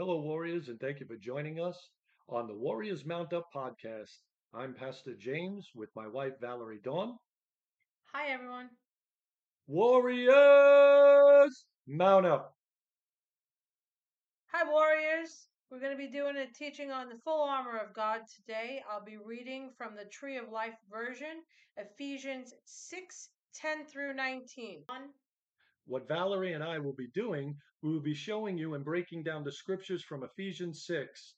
Hello, 0.00 0.16
Warriors, 0.16 0.68
and 0.68 0.80
thank 0.80 0.98
you 0.98 1.04
for 1.04 1.16
joining 1.16 1.60
us 1.60 1.90
on 2.26 2.46
the 2.46 2.54
Warriors 2.54 3.04
Mount 3.04 3.34
Up 3.34 3.48
podcast. 3.54 4.16
I'm 4.54 4.72
Pastor 4.72 5.14
James 5.14 5.68
with 5.74 5.90
my 5.94 6.08
wife, 6.08 6.32
Valerie 6.40 6.80
Dawn. 6.82 7.18
Hi, 8.14 8.30
everyone. 8.30 8.70
Warriors 9.66 10.32
Mount 11.86 12.24
Up. 12.24 12.54
Hi, 14.54 14.64
Warriors. 14.66 15.48
We're 15.70 15.80
going 15.80 15.92
to 15.92 15.98
be 15.98 16.10
doing 16.10 16.38
a 16.38 16.46
teaching 16.46 16.90
on 16.90 17.10
the 17.10 17.18
full 17.22 17.42
armor 17.42 17.76
of 17.76 17.92
God 17.92 18.20
today. 18.34 18.82
I'll 18.90 19.04
be 19.04 19.18
reading 19.22 19.68
from 19.76 19.96
the 19.96 20.06
Tree 20.06 20.38
of 20.38 20.48
Life 20.48 20.78
version, 20.90 21.42
Ephesians 21.76 22.54
6 22.64 23.28
10 23.54 23.84
through 23.84 24.14
19. 24.14 24.84
What 25.86 26.08
Valerie 26.08 26.52
and 26.52 26.62
I 26.62 26.78
will 26.78 26.94
be 26.94 27.08
doing, 27.14 27.56
we 27.82 27.92
will 27.92 28.02
be 28.02 28.14
showing 28.14 28.58
you 28.58 28.74
and 28.74 28.84
breaking 28.84 29.22
down 29.22 29.44
the 29.44 29.52
scriptures 29.52 30.04
from 30.04 30.22
Ephesians 30.22 30.84
6 30.86 31.34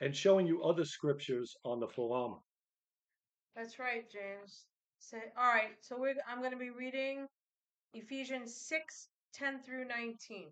and 0.00 0.14
showing 0.14 0.46
you 0.46 0.62
other 0.62 0.84
scriptures 0.84 1.56
on 1.64 1.80
the 1.80 1.88
full 1.88 2.12
armor. 2.12 2.40
That's 3.56 3.78
right, 3.78 4.04
James. 4.10 4.66
So, 4.98 5.16
all 5.36 5.48
right, 5.48 5.74
so 5.80 5.96
we're, 5.98 6.14
I'm 6.28 6.38
going 6.38 6.52
to 6.52 6.58
be 6.58 6.70
reading 6.70 7.26
Ephesians 7.94 8.54
6 8.68 9.08
10 9.34 9.60
through 9.62 9.86
19. 9.86 10.50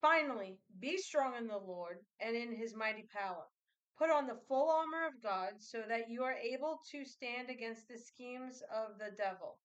Finally, 0.00 0.58
be 0.80 0.96
strong 0.98 1.34
in 1.36 1.46
the 1.46 1.56
Lord 1.56 1.98
and 2.20 2.36
in 2.36 2.54
his 2.54 2.74
mighty 2.74 3.06
power. 3.14 3.44
Put 3.96 4.10
on 4.10 4.26
the 4.26 4.40
full 4.48 4.70
armor 4.70 5.06
of 5.06 5.22
God 5.22 5.52
so 5.60 5.82
that 5.88 6.10
you 6.10 6.22
are 6.24 6.34
able 6.34 6.80
to 6.90 7.04
stand 7.04 7.48
against 7.48 7.88
the 7.88 7.98
schemes 7.98 8.62
of 8.74 8.98
the 8.98 9.16
devil. 9.16 9.58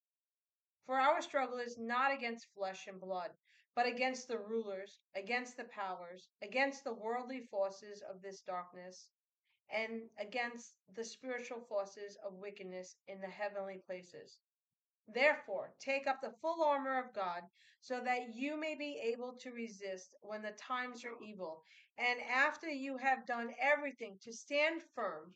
For 0.89 0.99
our 0.99 1.21
struggle 1.21 1.59
is 1.59 1.77
not 1.77 2.11
against 2.11 2.51
flesh 2.55 2.87
and 2.87 2.99
blood, 2.99 3.29
but 3.75 3.85
against 3.85 4.27
the 4.27 4.39
rulers, 4.39 4.97
against 5.13 5.55
the 5.55 5.65
powers, 5.65 6.27
against 6.41 6.83
the 6.83 6.95
worldly 6.95 7.41
forces 7.41 8.01
of 8.01 8.23
this 8.23 8.41
darkness, 8.41 9.07
and 9.69 10.09
against 10.17 10.73
the 10.95 11.03
spiritual 11.05 11.61
forces 11.61 12.17
of 12.25 12.39
wickedness 12.39 12.95
in 13.07 13.21
the 13.21 13.27
heavenly 13.27 13.77
places. 13.85 14.39
Therefore, 15.07 15.75
take 15.79 16.07
up 16.07 16.21
the 16.21 16.33
full 16.41 16.63
armor 16.63 16.97
of 16.97 17.13
God, 17.13 17.43
so 17.81 18.01
that 18.01 18.33
you 18.33 18.57
may 18.57 18.73
be 18.73 18.97
able 19.13 19.33
to 19.41 19.51
resist 19.51 20.15
when 20.21 20.41
the 20.41 20.53
times 20.53 21.05
are 21.05 21.21
evil. 21.23 21.61
And 21.99 22.19
after 22.21 22.67
you 22.67 22.97
have 22.97 23.27
done 23.27 23.53
everything 23.61 24.17
to 24.23 24.33
stand 24.33 24.81
firm, 24.95 25.35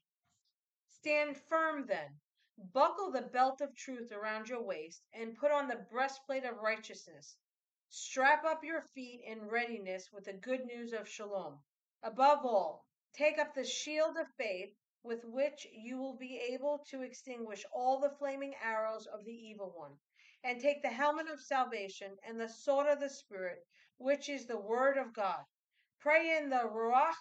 stand 0.88 1.38
firm 1.38 1.86
then 1.86 2.20
Buckle 2.58 3.12
the 3.12 3.22
belt 3.22 3.62
of 3.62 3.76
truth 3.76 4.12
around 4.12 4.48
your 4.48 4.62
waist 4.62 5.04
and 5.14 5.36
put 5.36 5.52
on 5.52 5.68
the 5.68 5.86
breastplate 5.92 6.46
of 6.46 6.58
righteousness. 6.58 7.36
Strap 7.90 8.46
up 8.46 8.64
your 8.64 8.82
feet 8.82 9.22
in 9.26 9.48
readiness 9.48 10.12
with 10.12 10.26
the 10.26 10.34
good 10.34 10.66
news 10.66 10.94
of 10.94 11.08
shalom. 11.08 11.64
Above 12.04 12.46
all, 12.46 12.86
take 13.14 13.40
up 13.40 13.54
the 13.54 13.64
shield 13.64 14.18
of 14.18 14.28
faith 14.38 14.76
with 15.04 15.26
which 15.26 15.68
you 15.72 15.98
will 15.98 16.16
be 16.16 16.38
able 16.38 16.80
to 16.90 17.02
extinguish 17.02 17.66
all 17.72 18.00
the 18.00 18.16
flaming 18.18 18.56
arrows 18.62 19.08
of 19.08 19.26
the 19.26 19.34
evil 19.34 19.72
one. 19.76 20.00
And 20.44 20.62
take 20.62 20.82
the 20.82 20.90
helmet 20.90 21.30
of 21.30 21.42
salvation 21.42 22.18
and 22.24 22.40
the 22.40 22.50
sword 22.50 22.88
of 22.88 23.00
the 23.00 23.10
Spirit, 23.10 23.66
which 23.98 24.30
is 24.30 24.46
the 24.46 24.60
word 24.60 24.98
of 24.98 25.14
God. 25.14 25.44
Pray 26.00 26.38
in 26.38 26.50
the 26.50 26.70
Ruach 26.70 27.16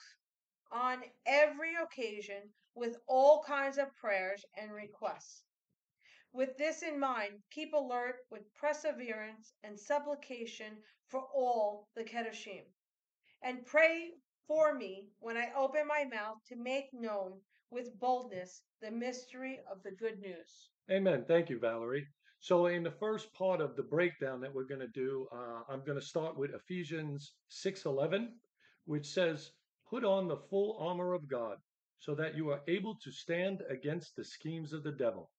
on 0.71 1.03
every 1.25 1.75
occasion 1.75 2.53
with 2.75 2.97
all 3.07 3.43
kinds 3.43 3.79
of 3.79 3.95
prayers 3.97 4.45
and 4.57 4.73
requests. 4.73 5.43
With 6.33 6.57
this 6.57 6.83
in 6.83 6.99
mind, 6.99 7.43
keep 7.51 7.75
alert 7.75 8.17
with 8.31 8.55
perseverance 8.55 9.53
and 9.63 9.79
supplication 9.79 10.79
for 11.09 11.21
all 11.35 11.89
the 11.95 12.05
Kedoshim. 12.05 12.65
And 13.43 13.67
pray 13.67 14.13
for 14.47 14.75
me 14.75 15.09
when 15.19 15.37
I 15.37 15.53
open 15.57 15.87
my 15.87 16.05
mouth 16.05 16.39
to 16.49 16.57
make 16.57 16.89
known 16.93 17.41
with 17.71 17.99
boldness 18.01 18.63
the 18.81 18.91
mystery 18.91 19.61
of 19.71 19.83
the 19.83 19.93
good 19.93 20.21
news. 20.21 20.71
Amen. 20.91 21.25
Thank 21.27 21.51
you, 21.51 21.59
Valerie. 21.59 22.07
So, 22.41 22.67
in 22.67 22.83
the 22.83 22.91
first 22.91 23.33
part 23.35 23.61
of 23.61 23.77
the 23.77 23.85
breakdown 23.85 24.41
that 24.41 24.53
we're 24.53 24.65
going 24.65 24.81
to 24.81 24.89
do, 24.89 25.29
uh, 25.33 25.63
I'm 25.69 25.85
going 25.85 25.99
to 25.99 26.05
start 26.05 26.37
with 26.37 26.55
Ephesians 26.55 27.35
6:11, 27.51 28.41
which 28.85 29.07
says, 29.07 29.53
"Put 29.89 30.05
on 30.05 30.27
the 30.27 30.37
full 30.37 30.77
armor 30.79 31.15
of 31.15 31.29
God, 31.29 31.59
so 32.03 32.15
that 32.15 32.37
you 32.37 32.51
are 32.51 32.61
able 32.69 32.95
to 32.97 33.11
stand 33.11 33.63
against 33.71 34.17
the 34.17 34.25
schemes 34.25 34.73
of 34.73 34.83
the 34.83 34.93
devil." 34.93 35.31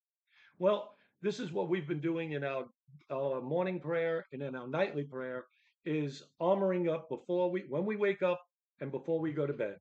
Well, 0.58 0.96
this 1.22 1.40
is 1.40 1.52
what 1.52 1.68
we've 1.68 1.88
been 1.88 2.00
doing 2.00 2.32
in 2.32 2.44
our, 2.44 2.64
our 3.10 3.40
morning 3.40 3.80
prayer 3.80 4.26
and 4.32 4.42
in 4.42 4.54
our 4.54 4.68
nightly 4.68 5.04
prayer 5.04 5.44
is 5.84 6.22
armoring 6.40 6.92
up 6.92 7.08
before 7.08 7.50
we 7.50 7.64
when 7.68 7.84
we 7.84 7.96
wake 7.96 8.22
up 8.22 8.40
and 8.80 8.90
before 8.90 9.20
we 9.20 9.32
go 9.32 9.46
to 9.46 9.52
bed. 9.52 9.76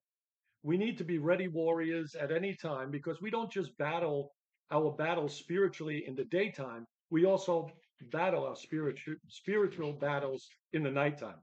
We 0.63 0.77
need 0.77 0.97
to 0.97 1.03
be 1.03 1.17
ready 1.17 1.47
warriors 1.47 2.15
at 2.15 2.31
any 2.31 2.55
time 2.55 2.91
because 2.91 3.21
we 3.21 3.29
don't 3.29 3.51
just 3.51 3.77
battle 3.77 4.31
our 4.71 4.91
battles 4.91 5.35
spiritually 5.35 6.03
in 6.07 6.15
the 6.15 6.25
daytime, 6.25 6.85
we 7.09 7.25
also 7.25 7.69
battle 8.11 8.45
our 8.45 8.55
spiritual 8.55 9.15
spiritual 9.27 9.93
battles 9.93 10.47
in 10.73 10.83
the 10.83 10.91
nighttime. 10.91 11.41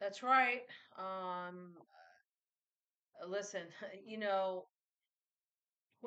That's 0.00 0.22
right. 0.22 0.62
Um 0.96 1.74
listen, 3.26 3.62
you 4.06 4.18
know, 4.18 4.64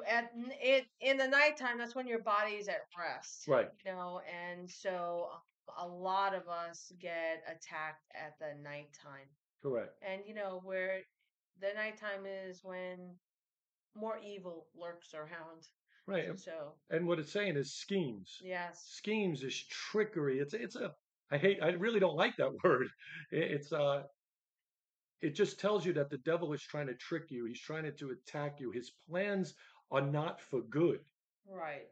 at 0.07 0.31
it 0.61 0.85
in 1.01 1.17
the 1.17 1.27
nighttime 1.27 1.77
that's 1.77 1.95
when 1.95 2.07
your 2.07 2.19
body's 2.19 2.69
at 2.69 2.77
rest 2.97 3.45
right. 3.45 3.67
you 3.85 3.91
know 3.91 4.21
and 4.33 4.69
so 4.69 5.27
a 5.77 5.87
lot 5.87 6.33
of 6.33 6.47
us 6.47 6.91
get 6.99 7.43
attacked 7.47 8.07
at 8.15 8.37
the 8.39 8.61
nighttime. 8.63 9.27
Correct. 9.61 9.97
And 10.01 10.21
you 10.25 10.33
know 10.33 10.61
where 10.63 10.99
the 11.59 11.69
nighttime 11.75 12.25
is 12.25 12.61
when 12.63 13.15
more 13.95 14.17
evil 14.25 14.67
lurks 14.73 15.13
around 15.13 15.67
right 16.07 16.39
so 16.39 16.73
and 16.89 17.05
what 17.05 17.19
it's 17.19 17.31
saying 17.31 17.57
is 17.57 17.73
schemes. 17.73 18.37
Yes. 18.43 18.83
Schemes 18.87 19.43
is 19.43 19.63
trickery. 19.69 20.39
It's 20.39 20.53
it's 20.53 20.75
a 20.75 20.93
i 21.31 21.37
hate 21.37 21.59
i 21.61 21.69
really 21.69 21.99
don't 21.99 22.15
like 22.15 22.35
that 22.37 22.51
word. 22.63 22.87
It's 23.31 23.71
uh 23.71 24.03
it 25.21 25.35
just 25.35 25.59
tells 25.59 25.85
you 25.85 25.93
that 25.93 26.09
the 26.09 26.17
devil 26.19 26.53
is 26.53 26.61
trying 26.61 26.87
to 26.87 26.95
trick 26.95 27.29
you 27.29 27.45
he's 27.45 27.59
trying 27.59 27.83
to 27.83 28.09
attack 28.11 28.59
you 28.59 28.71
his 28.71 28.91
plans 29.09 29.53
are 29.91 30.01
not 30.01 30.39
for 30.39 30.61
good. 30.61 30.99
Right. 31.47 31.87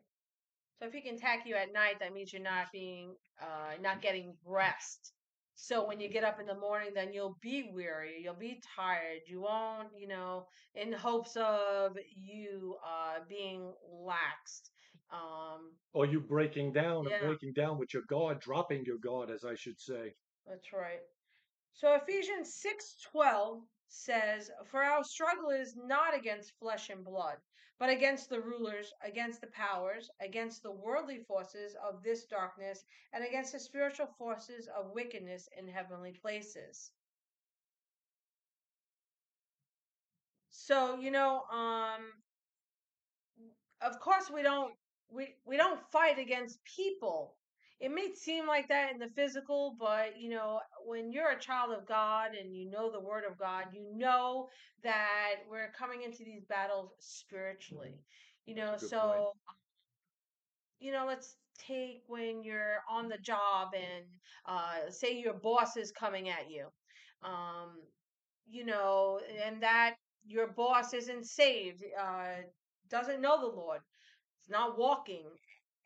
So 0.79 0.88
if 0.88 0.94
he 0.94 1.01
can 1.01 1.16
attack 1.16 1.45
you 1.45 1.56
at 1.56 1.73
night, 1.73 2.00
that 2.00 2.13
means 2.13 2.31
you're 2.31 2.41
not 2.41 2.72
being, 2.72 3.16
uh, 3.41 3.73
not 3.81 4.01
getting 4.01 4.34
rest. 4.45 5.12
So 5.56 5.85
when 5.85 6.00
you 6.00 6.07
get 6.07 6.23
up 6.23 6.39
in 6.39 6.45
the 6.45 6.56
morning, 6.56 6.91
then 6.95 7.12
you'll 7.12 7.38
be 7.41 7.69
weary, 7.73 8.22
you'll 8.23 8.34
be 8.34 8.62
tired, 8.78 9.19
you 9.28 9.41
won't, 9.41 9.89
you 9.97 10.07
know, 10.07 10.45
in 10.73 10.94
hopes 10.94 11.35
of 11.35 11.97
you 12.16 12.78
uh, 12.88 13.19
being 13.28 13.73
laxed. 13.94 14.69
Um, 15.12 15.73
or 15.91 16.06
you 16.06 16.22
breaking 16.22 16.72
down 16.72 17.07
yeah. 17.09 17.25
breaking 17.25 17.53
down 17.53 17.78
with 17.78 17.94
your 17.94 18.03
guard, 18.03 18.39
dropping 18.39 18.85
your 18.85 19.00
guard, 19.00 19.29
as 19.31 19.44
I 19.44 19.56
should 19.56 19.81
say. 19.81 20.13
That's 20.47 20.72
right. 20.72 21.01
So 21.74 21.96
Ephesians 21.96 22.53
six 22.53 22.96
twelve 23.02 23.63
says, 23.88 24.52
For 24.66 24.84
our 24.84 25.03
struggle 25.03 25.50
is 25.50 25.75
not 25.75 26.13
against 26.13 26.52
flesh 26.59 26.91
and 26.91 27.03
blood, 27.03 27.38
but 27.80 27.90
against 27.90 28.30
the 28.30 28.40
rulers, 28.40 28.94
against 29.02 29.41
the 29.41 29.47
powers, 29.47 30.12
against 30.22 30.62
the 30.62 30.72
worldly 30.72 31.24
forces 31.24 31.75
of 31.75 32.03
this 32.03 32.25
darkness, 32.25 32.85
and 33.13 33.24
against 33.24 33.53
the 33.53 33.59
spiritual 33.59 34.06
forces 34.18 34.68
of 34.68 34.91
wickedness 34.91 35.50
in 35.57 35.68
heavenly 35.68 36.12
places. 36.12 36.91
So, 40.51 41.00
you 41.00 41.09
know, 41.09 41.44
um, 41.51 42.13
of 43.81 44.00
course 44.00 44.30
we 44.30 44.41
don't 44.44 44.74
we, 45.12 45.36
we 45.46 45.57
don't 45.57 45.81
fight 45.91 46.19
against 46.19 46.59
people 46.63 47.36
it 47.79 47.91
may 47.91 48.09
seem 48.13 48.45
like 48.47 48.67
that 48.69 48.91
in 48.91 49.00
the 49.00 49.09
physical, 49.16 49.75
but 49.79 50.19
you 50.19 50.29
know, 50.29 50.59
when 50.85 51.12
you're 51.12 51.31
a 51.31 51.40
child 51.40 51.72
of 51.72 51.88
God 51.88 52.31
and 52.40 52.56
you 52.56 52.69
know 52.69 52.92
the 52.92 53.00
word 53.00 53.24
of 53.30 53.38
God, 53.38 53.65
you 53.74 53.86
know 53.95 54.50
that 54.83 55.36
we're 55.50 55.71
coming 55.77 56.03
into 56.03 56.24
these 56.24 56.44
battles 56.45 56.92
spiritually. 57.00 57.95
You 58.45 58.56
know, 58.56 58.75
so 58.77 59.00
point. 59.00 59.24
you 60.80 60.92
know, 60.92 61.06
let's 61.07 61.36
take 61.57 62.03
when 62.07 62.44
you're 62.44 62.80
on 62.89 63.07
the 63.09 63.18
job 63.18 63.69
and 63.74 64.06
uh, 64.45 64.89
say 64.89 65.18
your 65.18 65.33
boss 65.33 65.77
is 65.77 65.92
coming 65.92 66.30
at 66.30 66.50
you. 66.50 66.68
Um, 67.24 67.81
you 68.50 68.65
know, 68.65 69.19
and 69.45 69.62
that 69.63 69.95
your 70.25 70.48
boss 70.48 70.94
isn't 70.94 71.25
saved, 71.25 71.83
uh, 72.01 72.42
doesn't 72.89 73.21
know 73.21 73.39
the 73.39 73.56
Lord, 73.56 73.81
it's 74.39 74.50
not 74.50 74.77
walking 74.77 75.25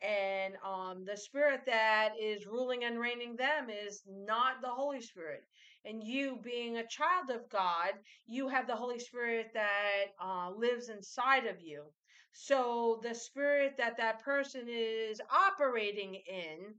and 0.02 0.54
um, 0.64 1.04
the 1.04 1.16
spirit 1.16 1.60
that 1.66 2.10
is 2.20 2.46
ruling 2.46 2.84
and 2.84 2.98
reigning 2.98 3.36
them 3.36 3.68
is 3.70 4.02
not 4.08 4.60
the 4.60 4.68
Holy 4.68 5.00
Spirit. 5.00 5.44
And 5.84 6.02
you, 6.02 6.38
being 6.42 6.76
a 6.78 6.86
child 6.86 7.30
of 7.30 7.48
God, 7.50 7.92
you 8.26 8.48
have 8.48 8.66
the 8.66 8.76
Holy 8.76 8.98
Spirit 8.98 9.50
that 9.54 10.06
uh, 10.22 10.50
lives 10.50 10.88
inside 10.88 11.46
of 11.46 11.60
you. 11.60 11.84
So 12.32 13.00
the 13.02 13.14
spirit 13.14 13.76
that 13.78 13.96
that 13.98 14.22
person 14.24 14.66
is 14.68 15.20
operating 15.30 16.16
in 16.26 16.74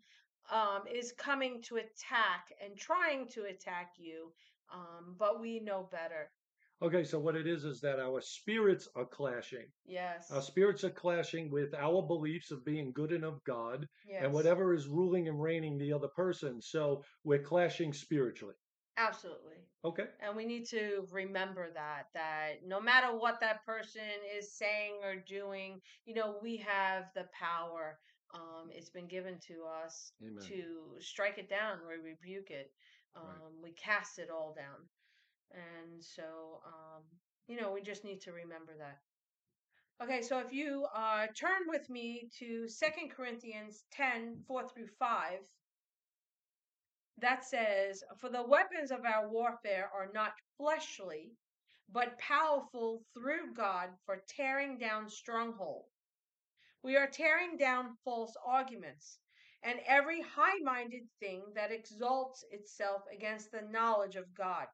um, 0.52 0.84
is 0.94 1.14
coming 1.18 1.62
to 1.64 1.78
attack 1.78 2.54
and 2.64 2.78
trying 2.78 3.28
to 3.30 3.46
attack 3.46 3.94
you, 3.98 4.32
um, 4.74 5.16
but 5.18 5.40
we 5.40 5.60
know 5.60 5.88
better. 5.92 6.30
Okay, 6.82 7.06
so 7.06 7.20
what 7.20 7.36
it 7.38 7.48
is 7.48 7.64
is 7.64 7.80
that 7.82 8.00
our 8.00 8.20
spirits 8.22 8.90
are 8.96 9.06
clashing. 9.06 9.66
Yes. 9.86 10.30
Our 10.30 10.42
spirits 10.42 10.84
are 10.84 10.90
clashing 10.90 11.50
with 11.50 11.74
our 11.74 12.02
beliefs 12.02 12.52
of 12.52 12.66
being 12.66 12.92
good 12.92 13.12
and 13.12 13.24
of 13.24 13.42
God, 13.46 13.88
yes. 14.08 14.24
and 14.24 14.34
whatever 14.34 14.74
is 14.74 14.88
ruling 14.88 15.30
and 15.30 15.42
reigning 15.42 15.78
the 15.78 15.94
other 15.94 16.10
person. 16.10 16.62
So 16.62 17.04
we're 17.24 17.42
clashing 17.42 17.94
spiritually. 17.94 18.56
Absolutely. 18.98 19.56
Okay. 19.84 20.06
And 20.22 20.36
we 20.36 20.46
need 20.46 20.66
to 20.70 21.06
remember 21.12 21.70
that 21.74 22.08
that 22.14 22.66
no 22.66 22.80
matter 22.82 23.18
what 23.18 23.40
that 23.42 23.66
person 23.66 24.02
is 24.38 24.54
saying 24.54 24.96
or 25.04 25.16
doing, 25.16 25.82
you 26.06 26.14
know, 26.14 26.38
we 26.42 26.58
have 26.58 27.06
the 27.16 27.26
power. 27.38 27.98
Um, 28.34 28.70
it's 28.70 28.90
been 28.90 29.08
given 29.08 29.38
to 29.48 29.64
us 29.84 30.12
Amen. 30.22 30.44
to 30.48 31.00
strike 31.00 31.38
it 31.38 31.50
down, 31.50 31.78
we 31.88 31.96
rebuke 32.10 32.52
it, 32.52 32.72
um, 33.16 33.24
Right. 33.24 33.64
we 33.64 33.72
cast 33.74 34.20
it 34.20 34.30
all 34.30 34.54
down. 34.54 34.90
And 35.52 36.04
so, 36.04 36.62
um, 36.66 37.04
you 37.48 37.60
know, 37.60 37.72
we 37.72 37.82
just 37.82 38.04
need 38.04 38.22
to 38.22 38.32
remember 38.32 38.74
that. 38.78 39.00
Okay, 40.04 40.22
so 40.22 40.40
if 40.40 40.52
you 40.52 40.86
uh, 40.94 41.28
turn 41.40 41.62
with 41.68 41.90
me 41.90 42.30
to 42.40 42.68
Second 42.68 43.12
Corinthians 43.12 43.86
10 43.92 44.44
4 44.46 44.68
through 44.68 44.88
5, 45.00 45.40
that 47.20 47.46
says, 47.46 48.04
For 48.20 48.30
the 48.30 48.44
weapons 48.44 48.92
of 48.92 49.06
our 49.06 49.30
warfare 49.30 49.90
are 49.94 50.10
not 50.14 50.34
fleshly, 50.58 51.32
but 51.90 52.20
powerful 52.20 53.04
through 53.14 53.54
God 53.54 53.90
for 54.06 54.24
tearing 54.28 54.78
down 54.78 55.10
strongholds. 55.10 55.88
We 56.84 56.98
are 56.98 57.08
tearing 57.08 57.58
down 57.58 57.98
false 58.04 58.36
arguments 58.46 59.18
and 59.64 59.80
every 59.88 60.22
high 60.22 60.60
minded 60.62 61.04
thing 61.20 61.44
that 61.56 61.72
exalts 61.72 62.44
itself 62.52 63.02
against 63.12 63.52
the 63.52 63.62
knowledge 63.62 64.16
of 64.16 64.34
God. 64.36 64.68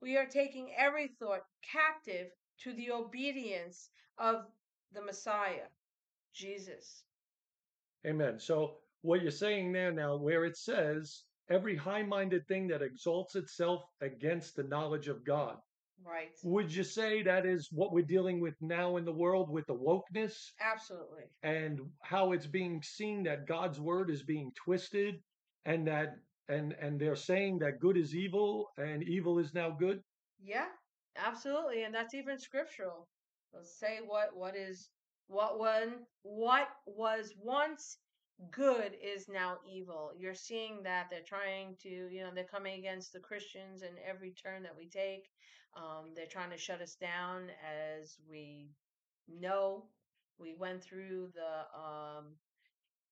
We 0.00 0.16
are 0.16 0.26
taking 0.26 0.70
every 0.76 1.08
thought 1.18 1.42
captive 1.62 2.28
to 2.62 2.72
the 2.74 2.90
obedience 2.92 3.90
of 4.18 4.46
the 4.92 5.02
Messiah, 5.02 5.68
Jesus. 6.34 7.02
Amen. 8.06 8.38
So 8.38 8.76
what 9.02 9.22
you're 9.22 9.30
saying 9.30 9.72
there 9.72 9.92
now, 9.92 10.16
where 10.16 10.44
it 10.44 10.56
says 10.56 11.22
every 11.50 11.76
high-minded 11.76 12.46
thing 12.48 12.68
that 12.68 12.82
exalts 12.82 13.36
itself 13.36 13.82
against 14.00 14.56
the 14.56 14.64
knowledge 14.64 15.08
of 15.08 15.24
God. 15.24 15.56
Right. 16.04 16.28
Would 16.44 16.74
you 16.74 16.84
say 16.84 17.22
that 17.22 17.46
is 17.46 17.68
what 17.72 17.92
we're 17.92 18.04
dealing 18.04 18.40
with 18.40 18.54
now 18.60 18.96
in 18.96 19.04
the 19.04 19.12
world 19.12 19.50
with 19.50 19.66
the 19.66 19.74
wokeness 19.74 20.34
Absolutely. 20.60 21.24
and 21.42 21.80
how 22.02 22.32
it's 22.32 22.46
being 22.46 22.82
seen 22.82 23.22
that 23.24 23.46
God's 23.46 23.80
word 23.80 24.10
is 24.10 24.22
being 24.22 24.52
twisted 24.62 25.22
and 25.64 25.86
that 25.88 26.16
and 26.48 26.74
and 26.80 27.00
they're 27.00 27.16
saying 27.16 27.58
that 27.60 27.80
good 27.80 27.96
is 27.96 28.14
evil 28.14 28.68
and 28.78 29.02
evil 29.02 29.38
is 29.38 29.54
now 29.54 29.70
good? 29.70 30.02
Yeah, 30.42 30.66
absolutely. 31.16 31.84
And 31.84 31.94
that's 31.94 32.14
even 32.14 32.38
scriptural. 32.38 33.08
Let's 33.52 33.78
say 33.78 34.00
what 34.06 34.36
what 34.36 34.56
is 34.56 34.90
what 35.28 35.58
one 35.58 36.06
what 36.22 36.68
was 36.86 37.34
once 37.42 37.98
good 38.50 38.92
is 39.02 39.28
now 39.28 39.58
evil. 39.70 40.12
You're 40.16 40.34
seeing 40.34 40.82
that 40.82 41.06
they're 41.10 41.20
trying 41.26 41.76
to, 41.82 41.88
you 41.88 42.22
know, 42.22 42.30
they're 42.34 42.44
coming 42.44 42.78
against 42.78 43.12
the 43.12 43.20
Christians 43.20 43.82
in 43.82 43.90
every 44.06 44.32
turn 44.32 44.62
that 44.62 44.76
we 44.76 44.88
take. 44.88 45.30
Um, 45.76 46.12
they're 46.14 46.26
trying 46.26 46.50
to 46.50 46.58
shut 46.58 46.80
us 46.80 46.96
down 46.96 47.48
as 47.64 48.16
we 48.28 48.70
know. 49.28 49.84
We 50.38 50.54
went 50.54 50.82
through 50.82 51.30
the 51.34 51.78
um, 51.78 52.36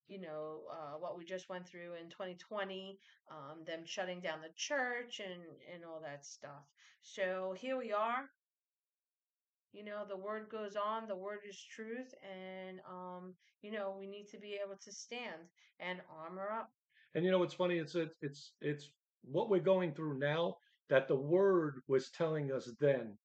you 0.09 0.21
know 0.21 0.63
uh, 0.73 0.97
what 0.99 1.17
we 1.19 1.25
just 1.25 1.49
went 1.49 1.67
through 1.67 1.95
in 2.03 2.09
2020 2.11 2.99
um, 3.31 3.65
them 3.67 3.81
shutting 3.85 4.21
down 4.21 4.41
the 4.43 4.53
church 4.57 5.21
and 5.21 5.43
and 5.73 5.85
all 5.85 6.01
that 6.03 6.25
stuff 6.27 6.65
so 7.03 7.55
here 7.59 7.77
we 7.79 7.93
are 7.93 8.25
you 9.73 9.85
know 9.85 10.05
the 10.09 10.17
word 10.17 10.49
goes 10.51 10.77
on 10.77 11.07
the 11.09 11.17
word 11.17 11.41
is 11.49 11.63
truth 11.75 12.15
and 12.23 12.81
um 12.89 13.35
you 13.63 13.71
know 13.73 13.97
we 13.99 14.07
need 14.07 14.27
to 14.29 14.39
be 14.39 14.59
able 14.65 14.77
to 14.83 14.93
stand 14.93 15.49
and 15.81 16.01
armor 16.11 16.51
up 16.51 16.71
And 17.15 17.25
you 17.25 17.31
know 17.31 17.39
what's 17.39 17.55
funny? 17.55 17.79
It's 17.79 17.95
it's 17.97 18.15
it's 18.23 18.53
it's 18.61 18.91
what 19.23 19.51
we're 19.51 19.61
going 19.61 19.95
through 19.95 20.19
now 20.19 20.57
that 20.91 21.09
the 21.09 21.17
word 21.17 21.83
was 21.89 22.11
telling 22.11 22.53
us 22.53 22.71
then 22.81 23.19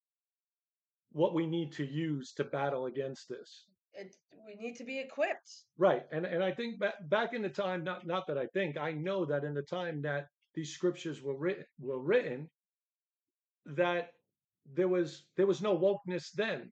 what 1.11 1.33
we 1.35 1.45
need 1.47 1.71
to 1.73 1.85
use 1.85 2.33
to 2.33 2.43
battle 2.43 2.85
against 2.87 3.29
this. 3.29 3.65
It, 3.93 4.15
we 4.45 4.55
need 4.55 4.75
to 4.77 4.83
be 4.83 4.99
equipped 4.99 5.49
Right. 5.77 6.03
And 6.11 6.25
and 6.25 6.43
I 6.43 6.51
think 6.51 6.79
back 6.79 6.95
back 7.09 7.33
in 7.33 7.41
the 7.41 7.49
time, 7.49 7.83
not 7.83 8.05
not 8.05 8.27
that 8.27 8.37
I 8.37 8.47
think, 8.47 8.77
I 8.77 8.91
know 8.91 9.25
that 9.25 9.43
in 9.43 9.53
the 9.53 9.61
time 9.63 10.01
that 10.03 10.27
these 10.55 10.73
scriptures 10.73 11.21
were 11.21 11.37
written 11.37 11.65
were 11.79 11.99
written, 12.01 12.47
that 13.65 14.09
there 14.75 14.87
was 14.87 15.23
there 15.37 15.47
was 15.47 15.61
no 15.61 15.77
wokeness 15.77 16.31
then. 16.35 16.71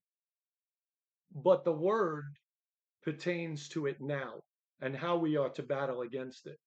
But 1.34 1.64
the 1.64 1.74
word 1.74 2.24
pertains 3.04 3.70
to 3.70 3.86
it 3.88 3.98
now 4.02 4.42
and 4.82 4.96
how 4.96 5.18
we 5.18 5.38
are 5.38 5.50
to 5.50 5.64
battle 5.64 6.02
against 6.02 6.46
it. 6.48 6.58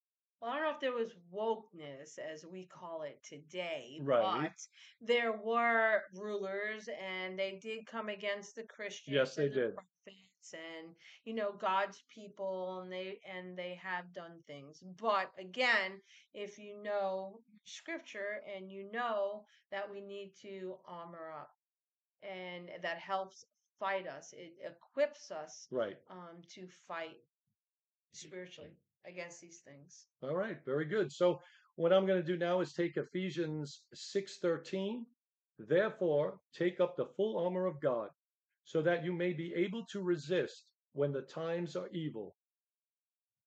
well, 0.41 0.51
I 0.51 0.55
don't 0.55 0.63
know 0.63 0.71
if 0.73 0.79
there 0.79 0.93
was 0.93 1.11
wokeness 1.33 2.17
as 2.19 2.45
we 2.45 2.65
call 2.67 3.03
it 3.03 3.19
today, 3.23 3.99
Right. 4.01 4.43
but 4.43 5.07
there 5.07 5.33
were 5.33 6.01
rulers 6.15 6.89
and 7.01 7.37
they 7.37 7.59
did 7.61 7.85
come 7.85 8.09
against 8.09 8.55
the 8.55 8.63
Christians 8.63 9.15
Yes, 9.15 9.35
they 9.35 9.47
the 9.49 9.53
did. 9.55 9.75
prophets 9.75 10.30
and 10.53 10.95
you 11.25 11.33
know 11.33 11.51
God's 11.59 12.03
people 12.13 12.81
and 12.81 12.91
they 12.91 13.19
and 13.37 13.57
they 13.57 13.79
have 13.81 14.13
done 14.13 14.39
things. 14.47 14.83
But 14.99 15.31
again, 15.39 16.01
if 16.33 16.57
you 16.57 16.81
know 16.83 17.39
scripture 17.65 18.41
and 18.55 18.69
you 18.69 18.91
know 18.91 19.45
that 19.71 19.89
we 19.91 20.01
need 20.01 20.33
to 20.41 20.75
armor 20.87 21.31
up 21.39 21.51
and 22.23 22.69
that 22.81 22.97
helps 22.97 23.45
fight 23.79 24.07
us, 24.07 24.33
it 24.33 24.53
equips 24.65 25.31
us 25.31 25.67
Right. 25.71 25.97
um 26.09 26.41
to 26.55 26.67
fight 26.87 27.17
spiritually 28.13 28.71
against 29.05 29.41
these 29.41 29.59
things. 29.59 30.05
All 30.21 30.35
right, 30.35 30.57
very 30.65 30.85
good. 30.85 31.11
So 31.11 31.39
what 31.75 31.93
I'm 31.93 32.05
going 32.05 32.21
to 32.21 32.25
do 32.27 32.37
now 32.37 32.61
is 32.61 32.73
take 32.73 32.97
Ephesians 32.97 33.81
6:13. 33.95 35.05
Therefore, 35.59 36.39
take 36.53 36.79
up 36.79 36.95
the 36.95 37.05
full 37.17 37.37
armor 37.43 37.65
of 37.67 37.79
God, 37.81 38.09
so 38.71 38.81
that 38.81 39.03
you 39.03 39.11
may 39.11 39.33
be 39.33 39.53
able 39.53 39.83
to 39.83 40.01
resist 40.01 40.63
when 40.93 41.11
the 41.11 41.23
times 41.23 41.75
are 41.75 41.89
evil, 41.91 42.33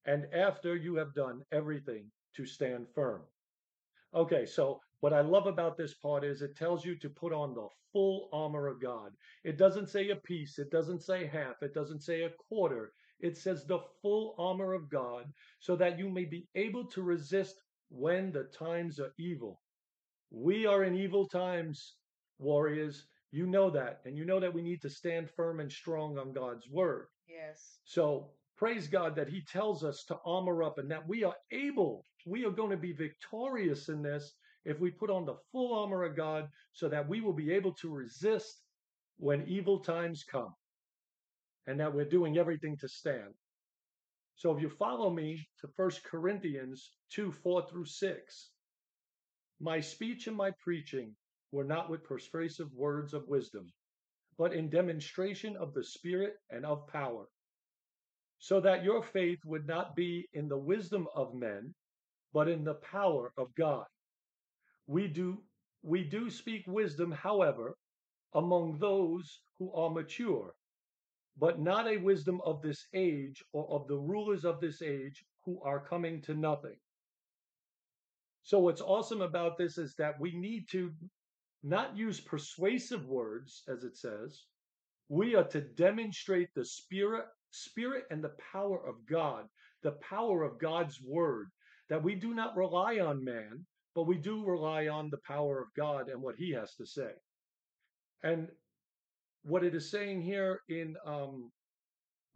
and 0.04 0.26
after 0.34 0.76
you 0.76 0.96
have 0.96 1.14
done 1.14 1.40
everything 1.50 2.04
to 2.36 2.44
stand 2.44 2.86
firm. 2.94 3.22
Okay, 4.14 4.44
so 4.44 4.80
what 5.00 5.14
I 5.14 5.22
love 5.22 5.46
about 5.46 5.78
this 5.78 5.94
part 5.94 6.24
is 6.24 6.42
it 6.42 6.58
tells 6.58 6.84
you 6.84 6.94
to 6.98 7.08
put 7.08 7.32
on 7.32 7.54
the 7.54 7.66
full 7.90 8.28
armor 8.34 8.66
of 8.66 8.82
God. 8.82 9.12
It 9.44 9.56
doesn't 9.56 9.88
say 9.88 10.10
a 10.10 10.16
piece, 10.16 10.58
it 10.58 10.70
doesn't 10.70 11.00
say 11.00 11.26
half, 11.26 11.62
it 11.62 11.72
doesn't 11.72 12.02
say 12.02 12.24
a 12.24 12.30
quarter. 12.50 12.92
It 13.18 13.38
says 13.38 13.64
the 13.64 13.78
full 14.02 14.34
armor 14.38 14.74
of 14.74 14.90
God 14.90 15.24
so 15.58 15.74
that 15.76 15.98
you 15.98 16.10
may 16.10 16.26
be 16.26 16.46
able 16.54 16.84
to 16.88 17.02
resist 17.02 17.62
when 17.88 18.30
the 18.30 18.44
times 18.44 19.00
are 19.00 19.14
evil. 19.18 19.62
We 20.30 20.66
are 20.66 20.84
in 20.84 20.94
evil 20.94 21.26
times, 21.26 21.94
warriors. 22.38 23.06
You 23.34 23.48
know 23.48 23.68
that. 23.70 23.98
And 24.04 24.16
you 24.16 24.24
know 24.24 24.38
that 24.38 24.54
we 24.54 24.62
need 24.62 24.80
to 24.82 24.88
stand 24.88 25.28
firm 25.28 25.58
and 25.58 25.70
strong 25.70 26.18
on 26.18 26.32
God's 26.32 26.68
word. 26.70 27.08
Yes. 27.28 27.80
So 27.84 28.30
praise 28.56 28.86
God 28.86 29.16
that 29.16 29.28
He 29.28 29.42
tells 29.42 29.82
us 29.82 30.04
to 30.04 30.18
armor 30.24 30.62
up 30.62 30.78
and 30.78 30.88
that 30.92 31.08
we 31.08 31.24
are 31.24 31.34
able, 31.50 32.04
we 32.24 32.44
are 32.44 32.52
going 32.52 32.70
to 32.70 32.76
be 32.76 32.92
victorious 32.92 33.88
in 33.88 34.02
this 34.02 34.34
if 34.64 34.78
we 34.78 34.92
put 34.92 35.10
on 35.10 35.26
the 35.26 35.34
full 35.50 35.74
armor 35.74 36.04
of 36.04 36.16
God 36.16 36.48
so 36.74 36.88
that 36.88 37.08
we 37.08 37.20
will 37.20 37.32
be 37.32 37.52
able 37.52 37.72
to 37.72 37.92
resist 37.92 38.60
when 39.18 39.44
evil 39.48 39.80
times 39.80 40.22
come 40.22 40.54
and 41.66 41.80
that 41.80 41.92
we're 41.92 42.04
doing 42.04 42.38
everything 42.38 42.76
to 42.76 42.88
stand. 42.88 43.34
So 44.36 44.54
if 44.54 44.62
you 44.62 44.68
follow 44.68 45.10
me 45.10 45.44
to 45.60 45.68
1 45.74 45.90
Corinthians 46.04 46.88
2 47.10 47.32
4 47.32 47.66
through 47.68 47.86
6, 47.86 48.50
my 49.58 49.80
speech 49.80 50.28
and 50.28 50.36
my 50.36 50.52
preaching 50.62 51.16
were 51.54 51.64
not 51.64 51.88
with 51.88 52.04
persuasive 52.04 52.74
words 52.74 53.14
of 53.14 53.28
wisdom, 53.28 53.72
but 54.36 54.52
in 54.52 54.68
demonstration 54.68 55.56
of 55.56 55.72
the 55.74 55.84
Spirit 55.84 56.34
and 56.50 56.66
of 56.66 56.86
power 56.88 57.26
so 58.38 58.60
that 58.60 58.84
your 58.84 59.02
faith 59.02 59.38
would 59.46 59.66
not 59.66 59.96
be 59.96 60.28
in 60.34 60.48
the 60.48 60.58
wisdom 60.58 61.06
of 61.14 61.34
men, 61.34 61.74
but 62.34 62.48
in 62.48 62.64
the 62.64 62.74
power 62.74 63.32
of 63.38 63.54
God. 63.54 63.86
We 64.86 65.08
do 65.08 65.42
we 65.82 66.04
do 66.04 66.30
speak 66.30 66.64
wisdom, 66.66 67.12
however, 67.12 67.74
among 68.34 68.78
those 68.78 69.40
who 69.58 69.72
are 69.72 69.90
mature, 69.90 70.54
but 71.38 71.60
not 71.60 71.86
a 71.86 71.98
wisdom 71.98 72.40
of 72.44 72.62
this 72.62 72.86
age 72.94 73.42
or 73.52 73.66
of 73.70 73.88
the 73.88 73.96
rulers 73.98 74.44
of 74.44 74.60
this 74.60 74.82
age 74.82 75.24
who 75.46 75.60
are 75.62 75.80
coming 75.80 76.22
to 76.22 76.34
nothing. 76.34 76.76
So 78.42 78.58
what's 78.60 78.82
awesome 78.82 79.22
about 79.22 79.56
this 79.56 79.78
is 79.78 79.94
that 79.96 80.20
we 80.20 80.32
need 80.36 80.68
to 80.70 80.92
not 81.64 81.96
use 81.96 82.20
persuasive 82.20 83.06
words, 83.06 83.62
as 83.68 83.84
it 83.84 83.96
says. 83.96 84.42
We 85.08 85.34
are 85.34 85.48
to 85.48 85.62
demonstrate 85.62 86.50
the 86.54 86.64
spirit 86.64 87.24
spirit 87.50 88.04
and 88.10 88.22
the 88.22 88.34
power 88.52 88.84
of 88.86 88.96
God, 89.08 89.44
the 89.82 89.92
power 90.08 90.42
of 90.42 90.58
God's 90.58 91.00
word, 91.02 91.48
that 91.88 92.02
we 92.02 92.14
do 92.14 92.34
not 92.34 92.56
rely 92.56 92.98
on 92.98 93.24
man, 93.24 93.64
but 93.94 94.06
we 94.06 94.18
do 94.18 94.44
rely 94.44 94.88
on 94.88 95.08
the 95.10 95.20
power 95.26 95.60
of 95.60 95.68
God 95.76 96.08
and 96.08 96.20
what 96.20 96.34
he 96.36 96.50
has 96.52 96.74
to 96.74 96.86
say. 96.86 97.12
And 98.22 98.48
what 99.42 99.62
it 99.62 99.74
is 99.74 99.90
saying 99.90 100.22
here 100.22 100.60
in 100.68 100.96
um, 101.06 101.50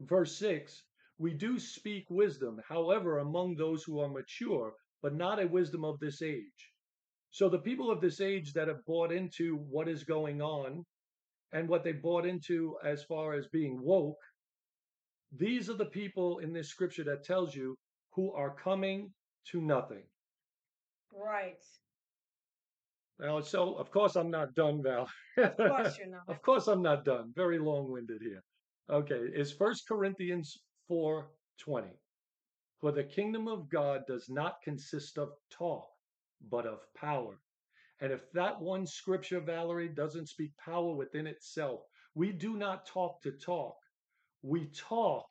verse 0.00 0.36
6 0.38 0.82
we 1.18 1.34
do 1.34 1.58
speak 1.58 2.06
wisdom, 2.10 2.60
however, 2.68 3.18
among 3.18 3.56
those 3.56 3.82
who 3.82 3.98
are 3.98 4.08
mature, 4.08 4.72
but 5.02 5.16
not 5.16 5.42
a 5.42 5.48
wisdom 5.48 5.84
of 5.84 5.98
this 5.98 6.22
age. 6.22 6.72
So 7.30 7.48
the 7.48 7.58
people 7.58 7.90
of 7.90 8.00
this 8.00 8.20
age 8.20 8.52
that 8.54 8.68
have 8.68 8.84
bought 8.86 9.12
into 9.12 9.56
what 9.68 9.88
is 9.88 10.04
going 10.04 10.40
on 10.40 10.84
and 11.52 11.68
what 11.68 11.84
they 11.84 11.92
bought 11.92 12.26
into 12.26 12.76
as 12.84 13.04
far 13.04 13.34
as 13.34 13.46
being 13.48 13.80
woke, 13.82 14.18
these 15.36 15.68
are 15.68 15.76
the 15.76 15.86
people 15.86 16.38
in 16.38 16.52
this 16.52 16.68
scripture 16.68 17.04
that 17.04 17.24
tells 17.24 17.54
you 17.54 17.76
who 18.12 18.32
are 18.32 18.54
coming 18.54 19.12
to 19.50 19.60
nothing. 19.60 20.04
Right. 21.12 21.62
Now, 23.20 23.40
so 23.40 23.74
of 23.74 23.90
course 23.90 24.16
I'm 24.16 24.30
not 24.30 24.54
done, 24.54 24.82
Val. 24.82 25.08
Of 25.36 25.56
course 25.56 25.98
you're 25.98 26.06
not. 26.10 26.28
of 26.28 26.40
course 26.42 26.68
I'm 26.68 26.82
not 26.82 27.04
done. 27.04 27.32
Very 27.34 27.58
long-winded 27.58 28.22
here. 28.22 28.42
Okay, 28.90 29.20
is 29.34 29.52
First 29.52 29.86
Corinthians 29.86 30.56
4:20. 30.90 31.26
For 32.80 32.92
the 32.92 33.04
kingdom 33.04 33.48
of 33.48 33.68
God 33.68 34.02
does 34.06 34.28
not 34.28 34.62
consist 34.62 35.18
of 35.18 35.30
talk, 35.50 35.88
but 36.50 36.66
of 36.66 36.80
power. 36.94 37.38
And 38.00 38.12
if 38.12 38.30
that 38.32 38.60
one 38.60 38.86
scripture, 38.86 39.40
Valerie, 39.40 39.88
doesn't 39.88 40.28
speak 40.28 40.52
power 40.56 40.94
within 40.94 41.26
itself, 41.26 41.80
we 42.14 42.32
do 42.32 42.56
not 42.56 42.86
talk 42.86 43.20
to 43.22 43.32
talk. 43.32 43.76
We 44.42 44.66
talk 44.66 45.26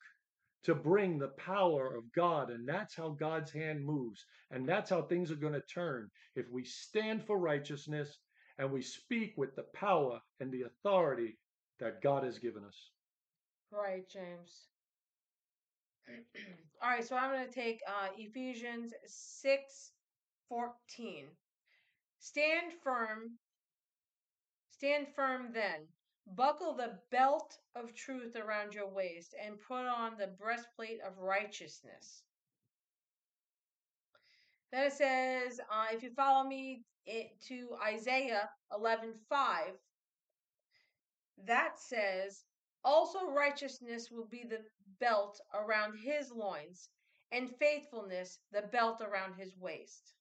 to 0.64 0.76
bring 0.76 1.18
the 1.18 1.30
power 1.38 1.96
of 1.96 2.12
God. 2.14 2.50
And 2.50 2.68
that's 2.68 2.96
how 2.96 3.10
God's 3.10 3.52
hand 3.52 3.86
moves. 3.86 4.26
And 4.52 4.68
that's 4.68 4.90
how 4.90 5.02
things 5.02 5.32
are 5.32 5.36
going 5.36 5.54
to 5.54 5.62
turn. 5.74 6.10
If 6.36 6.46
we 6.52 6.66
stand 6.66 7.26
for 7.26 7.38
righteousness 7.38 8.20
and 8.58 8.72
we 8.72 8.82
speak 8.82 9.34
with 9.38 9.56
the 9.56 9.66
power 9.74 10.20
and 10.40 10.52
the 10.52 10.64
authority 10.64 11.38
that 11.80 12.02
God 12.02 12.24
has 12.24 12.40
given 12.40 12.64
us. 12.66 12.92
Right, 13.72 14.10
James. 14.10 14.68
All 16.82 16.90
right, 16.90 17.06
so 17.06 17.16
I'm 17.16 17.32
going 17.32 17.48
to 17.48 17.54
take 17.54 17.82
uh, 17.88 18.08
Ephesians 18.18 18.94
6 19.06 19.92
14. 20.50 21.26
Stand 22.20 22.74
firm. 22.84 23.38
Stand 24.72 25.08
firm 25.16 25.52
then. 25.54 25.88
Buckle 26.36 26.74
the 26.74 27.00
belt 27.10 27.58
of 27.76 27.96
truth 27.96 28.36
around 28.36 28.74
your 28.74 28.90
waist 28.90 29.34
and 29.44 29.62
put 29.68 29.86
on 29.86 30.18
the 30.18 30.28
breastplate 30.28 31.00
of 31.06 31.18
righteousness. 31.18 32.24
Then 34.72 34.88
it 34.88 34.94
says, 34.94 35.60
uh, 35.72 35.86
if 35.92 36.04
you 36.04 36.10
follow 36.12 36.48
me 36.48 36.84
it, 37.06 37.40
to 37.48 37.70
Isaiah 37.82 38.50
11:5, 38.74 39.80
that 41.46 41.80
says, 41.80 42.44
also 42.84 43.26
righteousness 43.28 44.12
will 44.12 44.26
be 44.26 44.44
the 44.44 44.66
belt 45.00 45.40
around 45.54 45.98
his 45.98 46.32
loins, 46.32 46.90
and 47.32 47.56
faithfulness 47.58 48.40
the 48.52 48.64
belt 48.64 49.02
around 49.02 49.36
his 49.36 49.56
waist. 49.58 50.14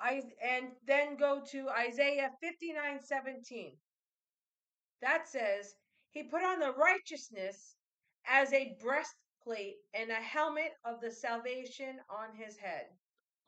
I 0.00 0.22
and 0.42 0.68
then 0.86 1.16
go 1.16 1.42
to 1.50 1.68
Isaiah 1.68 2.30
59:17. 2.42 3.76
That 5.02 5.28
says, 5.28 5.74
He 6.10 6.24
put 6.24 6.42
on 6.42 6.60
the 6.60 6.72
righteousness 6.72 7.76
as 8.26 8.52
a 8.52 8.76
breastplate 8.80 9.76
and 9.94 10.10
a 10.10 10.14
helmet 10.14 10.72
of 10.84 11.00
the 11.00 11.10
salvation 11.10 11.98
on 12.10 12.34
his 12.36 12.56
head. 12.56 12.86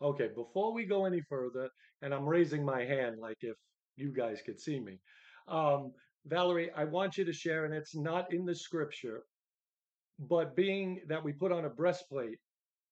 Okay, 0.00 0.28
before 0.34 0.72
we 0.72 0.84
go 0.84 1.04
any 1.04 1.20
further, 1.28 1.68
and 2.02 2.12
I'm 2.12 2.26
raising 2.26 2.64
my 2.64 2.84
hand 2.84 3.18
like 3.18 3.38
if 3.40 3.56
you 3.96 4.12
guys 4.12 4.42
could 4.44 4.60
see 4.60 4.80
me. 4.80 4.98
Um, 5.48 5.92
Valerie, 6.26 6.70
I 6.76 6.84
want 6.84 7.16
you 7.16 7.24
to 7.24 7.32
share, 7.32 7.64
and 7.64 7.74
it's 7.74 7.94
not 7.94 8.32
in 8.32 8.44
the 8.44 8.54
scripture, 8.54 9.22
but 10.18 10.56
being 10.56 11.02
that 11.08 11.22
we 11.22 11.32
put 11.32 11.52
on 11.52 11.64
a 11.64 11.70
breastplate, 11.70 12.38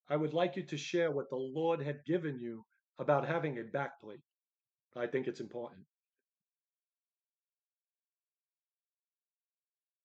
I 0.08 0.16
would 0.16 0.34
like 0.34 0.56
you 0.56 0.64
to 0.64 0.76
share 0.76 1.10
what 1.10 1.30
the 1.30 1.36
Lord 1.36 1.80
had 1.80 2.04
given 2.04 2.38
you 2.38 2.64
about 3.00 3.26
having 3.26 3.58
a 3.58 3.62
backplate. 3.62 4.22
I 4.96 5.06
think 5.06 5.26
it's 5.26 5.40
important. 5.40 5.82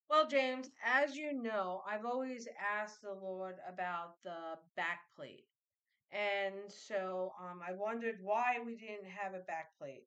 Well, 0.08 0.26
James, 0.28 0.70
as 0.84 1.16
you 1.16 1.32
know, 1.32 1.82
I've 1.86 2.06
always 2.06 2.48
asked 2.58 3.02
the 3.02 3.12
Lord 3.12 3.56
about 3.68 4.14
the 4.24 4.56
backplate. 4.78 5.44
And 6.12 6.54
so 6.68 7.32
um, 7.40 7.60
I 7.66 7.72
wondered 7.72 8.16
why 8.22 8.56
we 8.64 8.76
didn't 8.76 9.10
have 9.10 9.34
a 9.34 9.38
backplate. 9.38 10.06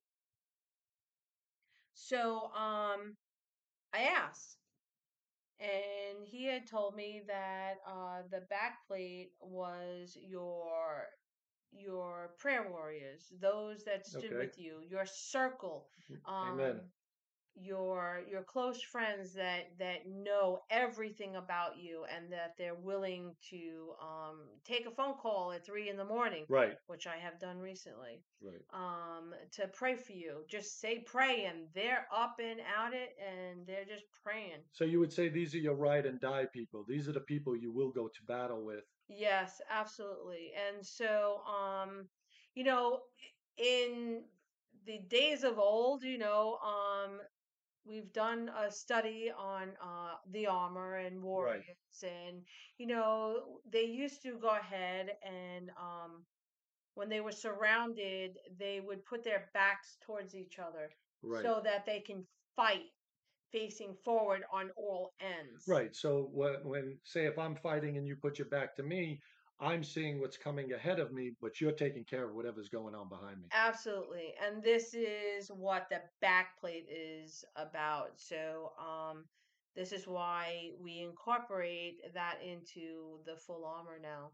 So 1.94 2.50
um, 2.56 3.18
I 3.94 4.04
asked, 4.18 4.58
and 5.60 6.26
he 6.26 6.46
had 6.46 6.66
told 6.66 6.96
me 6.96 7.22
that 7.28 7.76
uh, 7.86 8.22
the 8.32 8.44
backplate 8.52 9.32
was 9.42 10.18
your 10.22 11.08
your 11.72 12.32
prayer 12.40 12.70
warriors, 12.70 13.32
those 13.42 13.84
that 13.86 14.06
stood 14.06 14.26
Okay. 14.26 14.38
with 14.38 14.58
you, 14.58 14.82
your 14.90 15.06
circle, 15.06 15.88
Amen. 16.28 16.72
um, 16.72 16.82
your 17.56 18.22
your 18.30 18.44
close 18.44 18.82
friends 18.82 19.34
that 19.34 19.78
that 19.80 20.08
know 20.08 20.62
everything 20.70 21.36
about 21.36 21.78
you 21.78 22.06
and 22.16 22.32
that 22.32 22.54
they're 22.58 22.76
willing 22.76 23.36
to 23.50 23.94
um, 24.02 24.40
take 24.64 24.86
a 24.86 24.92
phone 24.92 25.16
call 25.16 25.52
at 25.52 25.66
three 25.66 25.90
in 25.90 25.98
the 25.98 26.06
morning, 26.06 26.46
Right, 26.48 26.78
which 26.88 27.06
I 27.08 27.18
have 27.18 27.40
done 27.40 27.58
recently, 27.60 28.24
right. 28.42 28.62
um, 28.72 29.34
to 29.54 29.68
pray 29.68 29.96
for 29.96 30.14
you. 30.14 30.46
Just 30.48 30.80
say 30.80 31.00
pray, 31.06 31.46
and 31.46 31.68
they're 31.74 32.08
up 32.16 32.40
and 32.40 32.62
out 32.78 32.94
it, 32.94 33.18
and 33.20 33.66
they're 33.68 33.86
just 33.86 34.06
praying. 34.24 34.64
So 34.72 34.86
you 34.86 35.00
would 35.00 35.12
say 35.12 35.28
these 35.28 35.54
are 35.56 35.60
your 35.60 35.76
ride 35.76 36.06
and 36.06 36.20
die 36.22 36.46
people. 36.54 36.86
These 36.88 37.10
are 37.10 37.14
the 37.14 37.20
people 37.20 37.58
you 37.58 37.72
will 37.74 37.92
go 37.92 38.08
to 38.08 38.24
battle 38.28 38.64
with. 38.64 38.86
Yes, 39.10 39.62
absolutely. 39.70 40.54
And 40.54 40.86
so, 40.86 41.40
um, 41.46 42.10
you 42.56 42.64
know, 42.64 43.04
in 43.58 44.30
the 44.86 45.00
days 45.00 45.44
of 45.44 45.60
old, 45.60 46.04
you 46.04 46.18
know, 46.18 46.58
um, 46.60 47.22
we've 47.86 48.12
done 48.14 48.50
a 48.50 48.72
study 48.72 49.32
on 49.32 49.78
uh, 49.82 50.18
the 50.30 50.48
armor 50.48 50.96
and 50.98 51.24
warriors, 51.24 52.04
and 52.04 52.48
you 52.78 52.88
know, 52.88 53.62
they 53.66 53.84
used 53.86 54.22
to 54.24 54.40
go 54.40 54.50
ahead 54.50 55.18
and 55.24 55.72
um, 55.72 56.26
when 56.96 57.10
they 57.10 57.22
were 57.22 57.32
surrounded, 57.32 58.38
they 58.58 58.80
would 58.82 59.06
put 59.06 59.24
their 59.24 59.50
backs 59.54 59.98
towards 60.02 60.36
each 60.36 60.60
other 60.60 60.92
Right. 61.22 61.44
so 61.44 61.62
that 61.64 61.86
they 61.86 62.02
can 62.02 62.28
fight 62.56 62.90
facing 63.52 63.96
forward 64.04 64.44
on 64.52 64.70
all 64.78 65.14
ends. 65.20 65.66
Right. 65.68 65.96
So 65.96 66.30
when, 66.34 66.56
when 66.64 66.98
say 67.04 67.26
if 67.26 67.38
I'm 67.38 67.56
fighting 67.56 67.98
and 67.98 68.08
you 68.08 68.16
put 68.16 68.38
your 68.40 68.48
back 68.48 68.76
to 68.78 68.84
me, 68.84 69.22
I'm 69.62 69.84
seeing 69.84 70.22
what's 70.22 70.38
coming 70.38 70.72
ahead 70.72 71.00
of 71.00 71.12
me, 71.12 71.32
but 71.42 71.60
you're 71.60 71.74
taking 71.74 72.06
care 72.06 72.26
of 72.26 72.34
whatever's 72.34 72.70
going 72.70 72.96
on 72.96 73.10
behind 73.10 73.42
me. 73.42 73.48
Absolutely. 73.54 74.34
And 74.46 74.64
this 74.64 74.94
is 74.94 75.50
what 75.50 75.88
the 75.90 76.02
backplate 76.26 76.86
is 76.90 77.44
about. 77.58 78.12
So, 78.16 78.72
um, 78.80 79.26
this 79.76 79.92
is 79.92 80.08
why 80.08 80.72
we 80.82 81.02
incorporate 81.02 81.98
that 82.14 82.40
into 82.44 83.20
the 83.26 83.36
full 83.36 83.66
armor 83.66 84.00
now. 84.02 84.32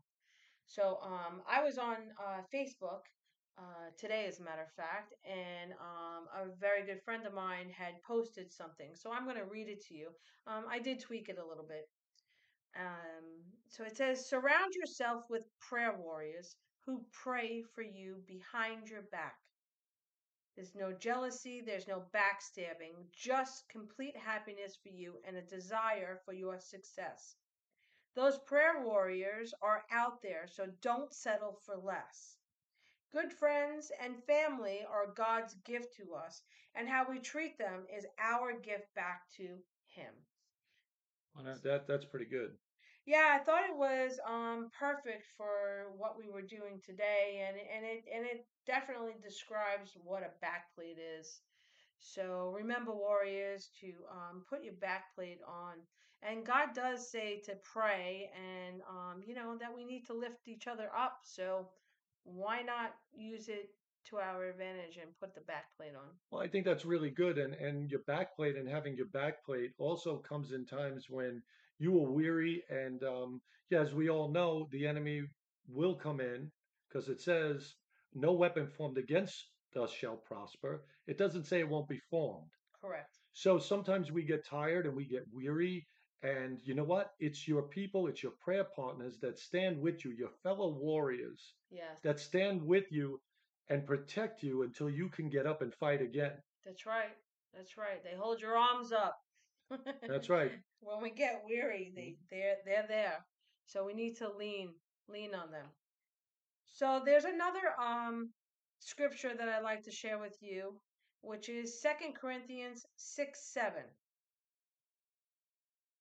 So, 0.68 1.00
um, 1.04 1.42
I 1.50 1.64
was 1.64 1.80
on 1.80 1.98
uh, 2.20 2.42
Facebook 2.54 3.06
uh, 3.58 3.90
today, 3.98 4.26
as 4.28 4.40
a 4.40 4.44
matter 4.44 4.64
of 4.64 4.72
fact, 4.74 5.14
and 5.26 5.72
um, 5.74 6.28
a 6.36 6.56
very 6.60 6.86
good 6.86 7.02
friend 7.04 7.26
of 7.26 7.34
mine 7.34 7.70
had 7.76 8.02
posted 8.04 8.52
something. 8.52 8.92
So, 8.96 9.12
I'm 9.12 9.26
going 9.26 9.38
to 9.38 9.46
read 9.46 9.70
it 9.70 9.86
to 9.88 9.94
you. 9.96 10.08
Um, 10.48 10.66
I 10.70 10.80
did 10.80 11.00
tweak 11.00 11.30
it 11.30 11.40
a 11.40 11.48
little 11.48 11.66
bit. 11.68 11.88
Um, 12.76 13.24
so 13.70 13.84
it 13.84 13.96
says, 13.96 14.30
surround 14.30 14.74
yourself 14.74 15.30
with 15.30 15.46
prayer 15.60 15.96
warriors 15.98 16.56
who 16.86 17.06
pray 17.24 17.64
for 17.74 17.82
you 17.82 18.18
behind 18.28 18.90
your 18.90 19.04
back. 19.04 19.38
There's 20.56 20.76
no 20.76 20.94
jealousy, 20.94 21.62
there's 21.66 21.88
no 21.88 22.04
backstabbing, 22.14 22.94
just 23.12 23.68
complete 23.70 24.16
happiness 24.16 24.78
for 24.82 24.90
you 24.90 25.16
and 25.28 25.36
a 25.36 25.42
desire 25.42 26.22
for 26.26 26.34
your 26.34 26.60
success. 26.60 27.36
Those 28.16 28.38
prayer 28.40 28.82
warriors 28.86 29.54
are 29.62 29.84
out 29.92 30.22
there, 30.22 30.48
so 30.48 30.68
don't 30.82 31.14
settle 31.14 31.60
for 31.66 31.76
less. 31.76 32.38
Good 33.16 33.32
friends 33.32 33.94
and 34.04 34.22
family 34.26 34.86
are 34.92 35.08
God's 35.16 35.54
gift 35.64 35.96
to 35.96 36.14
us, 36.16 36.42
and 36.76 36.90
how 36.90 37.06
we 37.10 37.20
treat 37.20 37.58
them 37.58 37.86
is 37.98 38.06
our 38.20 38.52
gift 38.60 38.94
back 38.94 39.22
to 39.38 39.44
Him. 39.88 40.12
Well, 41.34 41.46
that, 41.46 41.64
that 41.64 41.88
that's 41.88 42.04
pretty 42.04 42.26
good. 42.26 42.58
Yeah, 43.06 43.30
I 43.32 43.40
thought 43.40 43.70
it 43.70 43.78
was 43.78 44.20
um 44.28 44.70
perfect 44.78 45.24
for 45.38 45.94
what 45.98 46.18
we 46.18 46.30
were 46.30 46.42
doing 46.42 46.82
today, 46.86 47.48
and 47.48 47.56
and 47.56 47.86
it 47.86 48.04
and 48.14 48.26
it 48.26 48.48
definitely 48.68 49.16
describes 49.24 49.96
what 50.04 50.24
a 50.24 50.46
backplate 50.46 51.00
is. 51.20 51.40
So 52.00 52.54
remember, 52.54 52.94
warriors, 52.94 53.70
to 53.80 53.94
um, 54.12 54.44
put 54.50 54.62
your 54.62 54.74
backplate 54.74 55.40
on. 55.48 55.76
And 56.22 56.46
God 56.46 56.74
does 56.74 57.10
say 57.10 57.40
to 57.46 57.54
pray, 57.64 58.30
and 58.36 58.82
um, 58.90 59.22
you 59.26 59.36
know 59.36 59.58
that 59.58 59.74
we 59.74 59.86
need 59.86 60.06
to 60.08 60.14
lift 60.14 60.50
each 60.50 60.68
other 60.68 60.90
up. 60.98 61.20
So 61.24 61.70
why 62.26 62.62
not 62.62 62.96
use 63.16 63.48
it 63.48 63.70
to 64.10 64.18
our 64.18 64.46
advantage 64.46 64.98
and 65.02 65.18
put 65.20 65.34
the 65.34 65.42
backplate 65.42 65.96
on? 65.96 66.10
Well, 66.32 66.42
I 66.42 66.48
think 66.48 66.66
that's 66.66 66.86
really 66.86 67.10
good. 67.10 67.38
And 67.38 67.54
and 67.56 67.90
your 67.90 68.02
backplate 68.02 68.60
and 68.60 68.68
having 68.68 68.96
your 68.96 69.08
backplate 69.08 69.72
also 69.78 70.18
comes 70.18 70.52
in 70.52 70.66
times 70.66 71.06
when 71.10 71.42
you 71.80 71.98
are 72.04 72.12
weary. 72.12 72.64
And 72.70 73.04
um, 73.04 73.42
yeah, 73.70 73.80
as 73.82 73.94
we 73.94 74.10
all 74.10 74.30
know, 74.30 74.68
the 74.72 74.86
enemy 74.86 75.24
will 75.68 75.96
come 75.96 76.20
in 76.20 76.52
because 76.88 77.10
it 77.10 77.22
says, 77.22 77.76
"No 78.14 78.34
weapon 78.34 78.68
formed 78.68 78.98
against 78.98 79.46
us 79.76 79.92
shall 79.92 80.18
prosper." 80.18 80.84
It 81.08 81.18
doesn't 81.18 81.46
say 81.46 81.60
it 81.60 81.70
won't 81.70 81.90
be 81.90 82.02
formed. 82.10 82.52
Correct. 82.82 83.18
So 83.34 83.60
sometimes 83.60 84.12
we 84.12 84.24
get 84.24 84.46
tired 84.46 84.86
and 84.86 84.96
we 84.96 85.06
get 85.06 85.26
weary. 85.34 85.88
And 86.26 86.60
you 86.64 86.74
know 86.74 86.84
what? 86.84 87.14
It's 87.20 87.48
your 87.48 87.62
people, 87.62 88.08
it's 88.08 88.24
your 88.24 88.32
prayer 88.32 88.64
partners 88.64 89.20
that 89.22 89.38
stand 89.38 89.80
with 89.80 90.04
you, 90.04 90.12
your 90.12 90.32
fellow 90.42 90.70
warriors 90.70 91.54
Yes. 91.70 92.02
that 92.02 92.20
stand 92.20 92.64
with 92.64 92.92
you 92.92 93.22
and 93.70 93.86
protect 93.86 94.42
you 94.42 94.64
until 94.64 94.90
you 94.90 95.08
can 95.10 95.30
get 95.30 95.46
up 95.46 95.62
and 95.62 95.72
fight 95.74 96.02
again. 96.02 96.32
That's 96.66 96.88
right. 96.88 97.16
That's 97.54 97.78
right. 97.78 98.04
They 98.04 98.16
hold 98.18 98.42
your 98.42 98.58
arms 98.58 98.92
up. 98.92 99.16
That's 100.08 100.30
right. 100.30 100.52
when 100.80 101.00
we 101.00 101.12
get 101.12 101.44
weary, 101.46 101.92
they 101.96 102.18
they're 102.32 102.58
they're 102.66 102.88
there. 102.88 103.24
So 103.68 103.86
we 103.86 103.94
need 103.94 104.16
to 104.18 104.30
lean 104.30 104.74
lean 105.08 105.36
on 105.36 105.52
them. 105.52 105.68
So 106.66 107.04
there's 107.06 107.26
another 107.26 107.80
um 107.80 108.32
scripture 108.80 109.36
that 109.38 109.48
I'd 109.48 109.64
like 109.64 109.84
to 109.84 109.92
share 109.92 110.18
with 110.18 110.38
you, 110.42 110.80
which 111.22 111.50
is 111.50 111.82
Second 111.82 112.16
Corinthians 112.16 112.84
6 112.96 113.54
7. 113.54 113.84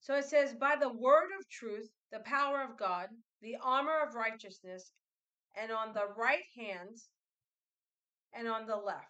So 0.04 0.14
it 0.16 0.26
says, 0.26 0.52
By 0.52 0.76
the 0.76 0.92
word 0.92 1.30
of 1.38 1.48
truth, 1.48 1.88
the 2.12 2.20
power 2.20 2.60
of 2.60 2.76
God, 2.76 3.08
the 3.40 3.56
armor 3.62 4.02
of 4.06 4.14
righteousness, 4.14 4.92
and 5.56 5.72
on 5.72 5.94
the 5.94 6.08
right 6.14 6.44
hand 6.54 6.98
and 8.34 8.46
on 8.46 8.66
the 8.66 8.76
left. 8.76 9.08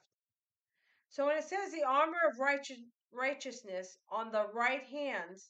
So 1.11 1.27
when 1.27 1.37
it 1.37 1.43
says 1.43 1.73
the 1.73 1.83
armor 1.83 2.21
of 2.31 2.39
righteous, 2.39 2.79
righteousness 3.13 3.99
on 4.09 4.31
the 4.31 4.47
right 4.55 4.85
hand, 4.85 5.41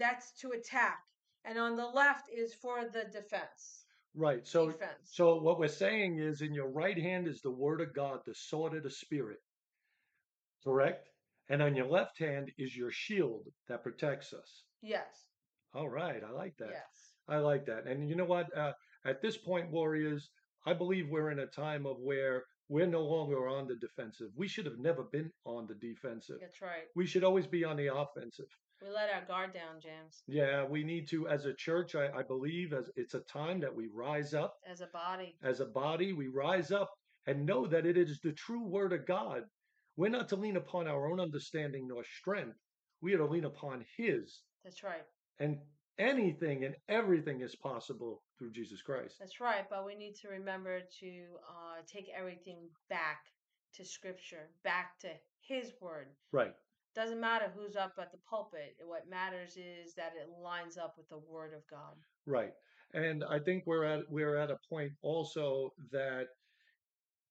that's 0.00 0.32
to 0.40 0.50
attack, 0.50 0.98
and 1.44 1.56
on 1.56 1.76
the 1.76 1.86
left 1.86 2.28
is 2.28 2.52
for 2.52 2.84
the 2.84 3.04
defense. 3.12 3.84
Right. 4.12 4.44
So 4.44 4.72
defense. 4.72 4.90
so 5.04 5.40
what 5.40 5.60
we're 5.60 5.68
saying 5.68 6.18
is 6.18 6.42
in 6.42 6.52
your 6.52 6.68
right 6.68 6.98
hand 6.98 7.28
is 7.28 7.42
the 7.42 7.50
word 7.52 7.80
of 7.80 7.94
God, 7.94 8.18
the 8.26 8.34
sword 8.34 8.74
of 8.74 8.82
the 8.82 8.90
spirit. 8.90 9.38
Correct? 10.64 11.11
And 11.52 11.60
on 11.62 11.76
your 11.76 11.86
left 11.86 12.18
hand 12.18 12.50
is 12.56 12.74
your 12.74 12.90
shield 12.90 13.46
that 13.68 13.82
protects 13.82 14.32
us. 14.32 14.64
yes. 14.80 15.26
All 15.74 15.88
right, 15.88 16.22
I 16.26 16.30
like 16.32 16.54
that. 16.58 16.70
Yes. 16.70 17.12
I 17.28 17.36
like 17.38 17.64
that. 17.66 17.86
And 17.86 18.08
you 18.08 18.16
know 18.16 18.24
what? 18.26 18.46
Uh, 18.56 18.72
at 19.06 19.20
this 19.22 19.36
point, 19.38 19.70
Warriors, 19.70 20.30
I 20.66 20.72
believe 20.72 21.08
we're 21.10 21.30
in 21.30 21.38
a 21.40 21.46
time 21.46 21.84
of 21.86 21.96
where 22.00 22.44
we're 22.68 22.86
no 22.86 23.02
longer 23.02 23.48
on 23.48 23.66
the 23.68 23.76
defensive. 23.76 24.28
We 24.36 24.48
should 24.48 24.64
have 24.66 24.78
never 24.78 25.04
been 25.12 25.30
on 25.44 25.66
the 25.66 25.74
defensive. 25.74 26.36
That's 26.40 26.60
right. 26.62 26.84
We 26.96 27.06
should 27.06 27.24
always 27.24 27.46
be 27.46 27.64
on 27.64 27.76
the 27.76 27.94
offensive. 27.94 28.46
We 28.82 28.88
let 28.90 29.10
our 29.14 29.24
guard 29.26 29.52
down, 29.54 29.80
James, 29.82 30.22
Yeah, 30.26 30.64
we 30.64 30.84
need 30.84 31.06
to, 31.10 31.28
as 31.28 31.44
a 31.46 31.54
church, 31.54 31.94
I, 31.94 32.08
I 32.16 32.22
believe, 32.22 32.72
as 32.72 32.90
it's 32.96 33.14
a 33.14 33.20
time 33.20 33.60
that 33.60 33.74
we 33.74 33.88
rise 33.94 34.32
up 34.34 34.54
as 34.70 34.80
a 34.80 34.86
body. 34.86 35.36
as 35.42 35.60
a 35.60 35.66
body. 35.66 36.12
We 36.14 36.28
rise 36.28 36.70
up 36.72 36.90
and 37.26 37.46
know 37.46 37.66
that 37.66 37.86
it 37.86 37.96
is 37.96 38.20
the 38.22 38.32
true 38.32 38.64
word 38.66 38.92
of 38.92 39.06
God. 39.06 39.42
We're 39.96 40.08
not 40.08 40.28
to 40.30 40.36
lean 40.36 40.56
upon 40.56 40.88
our 40.88 41.10
own 41.10 41.20
understanding 41.20 41.86
nor 41.88 42.04
strength. 42.04 42.56
We 43.00 43.14
are 43.14 43.18
to 43.18 43.26
lean 43.26 43.44
upon 43.44 43.84
His. 43.96 44.40
That's 44.64 44.82
right. 44.82 45.04
And 45.38 45.58
anything 45.98 46.64
and 46.64 46.74
everything 46.88 47.40
is 47.40 47.54
possible 47.56 48.22
through 48.38 48.52
Jesus 48.52 48.82
Christ. 48.82 49.16
That's 49.20 49.40
right. 49.40 49.64
But 49.68 49.84
we 49.84 49.94
need 49.94 50.14
to 50.22 50.28
remember 50.28 50.80
to 51.00 51.06
uh, 51.48 51.82
take 51.86 52.06
everything 52.16 52.68
back 52.88 53.20
to 53.74 53.84
Scripture, 53.84 54.48
back 54.64 54.98
to 55.00 55.08
His 55.40 55.72
Word. 55.80 56.08
Right. 56.32 56.52
Doesn't 56.94 57.20
matter 57.20 57.50
who's 57.54 57.76
up 57.76 57.94
at 57.98 58.12
the 58.12 58.18
pulpit. 58.28 58.76
What 58.84 59.08
matters 59.08 59.56
is 59.56 59.94
that 59.94 60.12
it 60.20 60.28
lines 60.42 60.76
up 60.76 60.94
with 60.96 61.08
the 61.08 61.18
Word 61.18 61.52
of 61.54 61.62
God. 61.70 61.94
Right. 62.26 62.52
And 62.94 63.24
I 63.24 63.38
think 63.38 63.64
we're 63.66 63.84
at 63.84 64.00
we're 64.10 64.36
at 64.36 64.50
a 64.50 64.58
point 64.68 64.92
also 65.02 65.72
that 65.90 66.26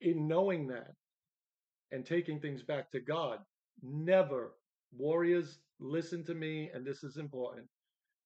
in 0.01 0.27
knowing 0.27 0.67
that 0.67 0.93
and 1.91 2.05
taking 2.05 2.39
things 2.39 2.63
back 2.63 2.91
to 2.91 2.99
God, 2.99 3.39
never 3.81 4.53
warriors 4.97 5.59
listen 5.79 6.23
to 6.25 6.33
me 6.33 6.69
and 6.73 6.85
this 6.85 7.03
is 7.03 7.17
important. 7.17 7.67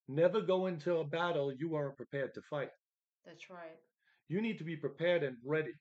Never 0.08 0.41
go 0.41 0.67
into 0.67 0.97
a 0.97 1.04
battle 1.04 1.51
you 1.54 1.75
aren't 1.75 1.97
prepared 1.97 2.34
to 2.36 2.41
fight. 2.41 2.69
That's 3.25 3.49
right. 3.49 3.80
You 4.28 4.41
need 4.41 4.58
to 4.60 4.63
be 4.63 4.75
prepared 4.75 5.23
and 5.23 5.38
ready. 5.43 5.73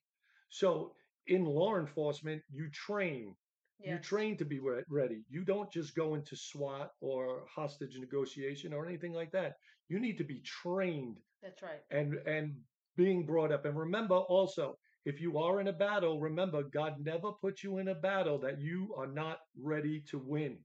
So 0.48 0.94
in 1.26 1.44
law 1.44 1.76
enforcement, 1.76 2.42
you 2.50 2.70
train. 2.70 3.34
You 3.80 3.94
Yes. 3.96 4.06
train 4.06 4.36
to 4.38 4.44
be 4.44 4.60
re- 4.60 4.84
ready. 4.88 5.24
You 5.28 5.44
don't 5.44 5.70
just 5.70 5.94
go 5.94 6.14
into 6.14 6.36
SWAT 6.36 6.92
or 7.00 7.44
hostage 7.48 7.98
negotiation 7.98 8.72
or 8.72 8.86
anything 8.86 9.12
like 9.12 9.32
that. 9.32 9.56
You 9.88 9.98
need 9.98 10.16
to 10.18 10.24
be 10.24 10.40
trained 10.40 11.18
That's 11.42 11.60
right. 11.62 11.82
and 11.90 12.14
and 12.26 12.62
being 12.96 13.26
brought 13.26 13.50
up. 13.52 13.64
And 13.64 13.76
remember 13.76 14.14
also, 14.14 14.78
if 15.04 15.20
you 15.20 15.38
are 15.38 15.60
in 15.60 15.68
a 15.68 15.72
battle, 15.72 16.20
remember 16.20 16.62
God 16.62 16.96
never 17.04 17.32
puts 17.32 17.62
you 17.62 17.78
in 17.78 17.88
a 17.88 17.94
battle 17.94 18.38
that 18.38 18.60
you 18.60 18.94
are 18.96 19.06
not 19.06 19.40
ready 19.60 20.00
to 20.10 20.18
win. 20.18 20.58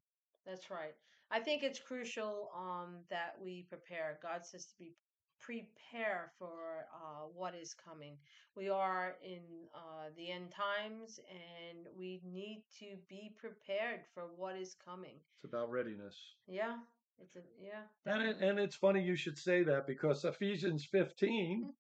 That's 0.46 0.72
right. 0.72 0.96
I 1.32 1.40
think 1.40 1.64
it's 1.64 1.80
crucial 1.80 2.50
um, 2.58 2.98
that 3.10 3.36
we 3.42 3.66
prepare. 3.70 4.20
God 4.24 4.46
says 4.46 4.66
to 4.66 4.74
be 4.80 4.96
prepare 5.40 6.32
for 6.38 6.88
uh, 6.94 7.28
what 7.34 7.56
is 7.56 7.74
coming. 7.74 8.18
We 8.56 8.70
are 8.70 9.16
in 9.24 9.42
uh, 9.74 10.10
the 10.18 10.32
end 10.32 10.52
times, 10.52 11.20
and 11.30 11.88
we 11.98 12.22
need 12.26 12.64
to 12.80 12.98
be 13.08 13.34
prepared 13.38 14.02
for 14.14 14.24
what 14.36 14.56
is 14.56 14.76
coming. 14.84 15.16
It's 15.36 15.46
about 15.46 15.72
readiness. 15.72 16.16
Yeah, 16.48 16.76
it's 17.22 17.36
a 17.36 17.40
yeah. 17.62 17.84
And 18.06 18.22
it, 18.24 18.38
and 18.42 18.60
it's 18.60 18.76
funny 18.76 19.02
you 19.02 19.16
should 19.16 19.38
say 19.38 19.64
that 19.64 19.88
because 19.88 20.26
Ephesians 20.26 20.84
15 20.86 21.74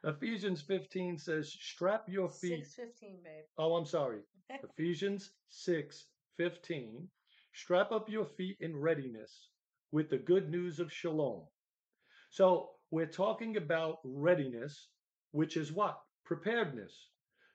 Ephesians 0.04 0.60
15 0.60 1.18
says 1.18 1.50
strap 1.60 2.04
your 2.08 2.28
feet 2.28 2.66
Six 2.66 2.74
fifteen, 2.74 3.18
babe. 3.24 3.44
Oh, 3.58 3.74
I'm 3.76 3.86
sorry. 3.86 4.20
Ephesians 4.50 5.30
6 5.48 6.06
15. 6.36 7.08
Strap 7.54 7.92
up 7.92 8.08
your 8.10 8.26
feet 8.26 8.56
in 8.60 8.76
readiness 8.76 9.48
with 9.92 10.10
the 10.10 10.18
good 10.18 10.50
news 10.50 10.80
of 10.80 10.92
shalom. 10.92 11.42
So 12.30 12.70
we're 12.90 13.06
talking 13.06 13.56
about 13.56 13.98
readiness, 14.04 14.88
which 15.32 15.56
is 15.56 15.72
what? 15.72 15.98
Preparedness. 16.24 16.92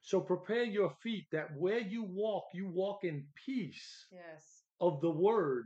So 0.01 0.21
prepare 0.21 0.63
your 0.63 0.91
feet 1.03 1.25
that 1.31 1.55
where 1.57 1.79
you 1.81 2.03
walk, 2.03 2.45
you 2.53 2.67
walk 2.67 3.03
in 3.03 3.25
peace 3.45 4.07
Yes, 4.11 4.63
of 4.79 5.01
the 5.01 5.11
word. 5.11 5.65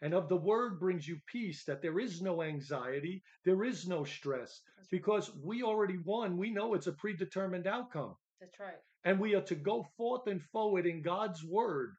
And 0.00 0.14
of 0.14 0.28
the 0.28 0.36
word 0.36 0.78
brings 0.78 1.08
you 1.08 1.20
peace, 1.26 1.64
that 1.64 1.82
there 1.82 1.98
is 1.98 2.22
no 2.22 2.42
anxiety, 2.42 3.22
there 3.44 3.64
is 3.64 3.88
no 3.88 4.04
stress, 4.04 4.60
that's 4.76 4.92
right. 4.92 4.98
because 4.98 5.30
we 5.42 5.62
already 5.62 5.98
won. 5.98 6.36
We 6.36 6.50
know 6.50 6.74
it's 6.74 6.86
a 6.86 6.92
predetermined 6.92 7.66
outcome. 7.66 8.16
That's 8.40 8.60
right. 8.60 8.78
And 9.04 9.18
we 9.18 9.34
are 9.34 9.42
to 9.42 9.56
go 9.56 9.86
forth 9.96 10.26
and 10.28 10.42
forward 10.42 10.86
in 10.86 11.02
God's 11.02 11.42
word, 11.44 11.96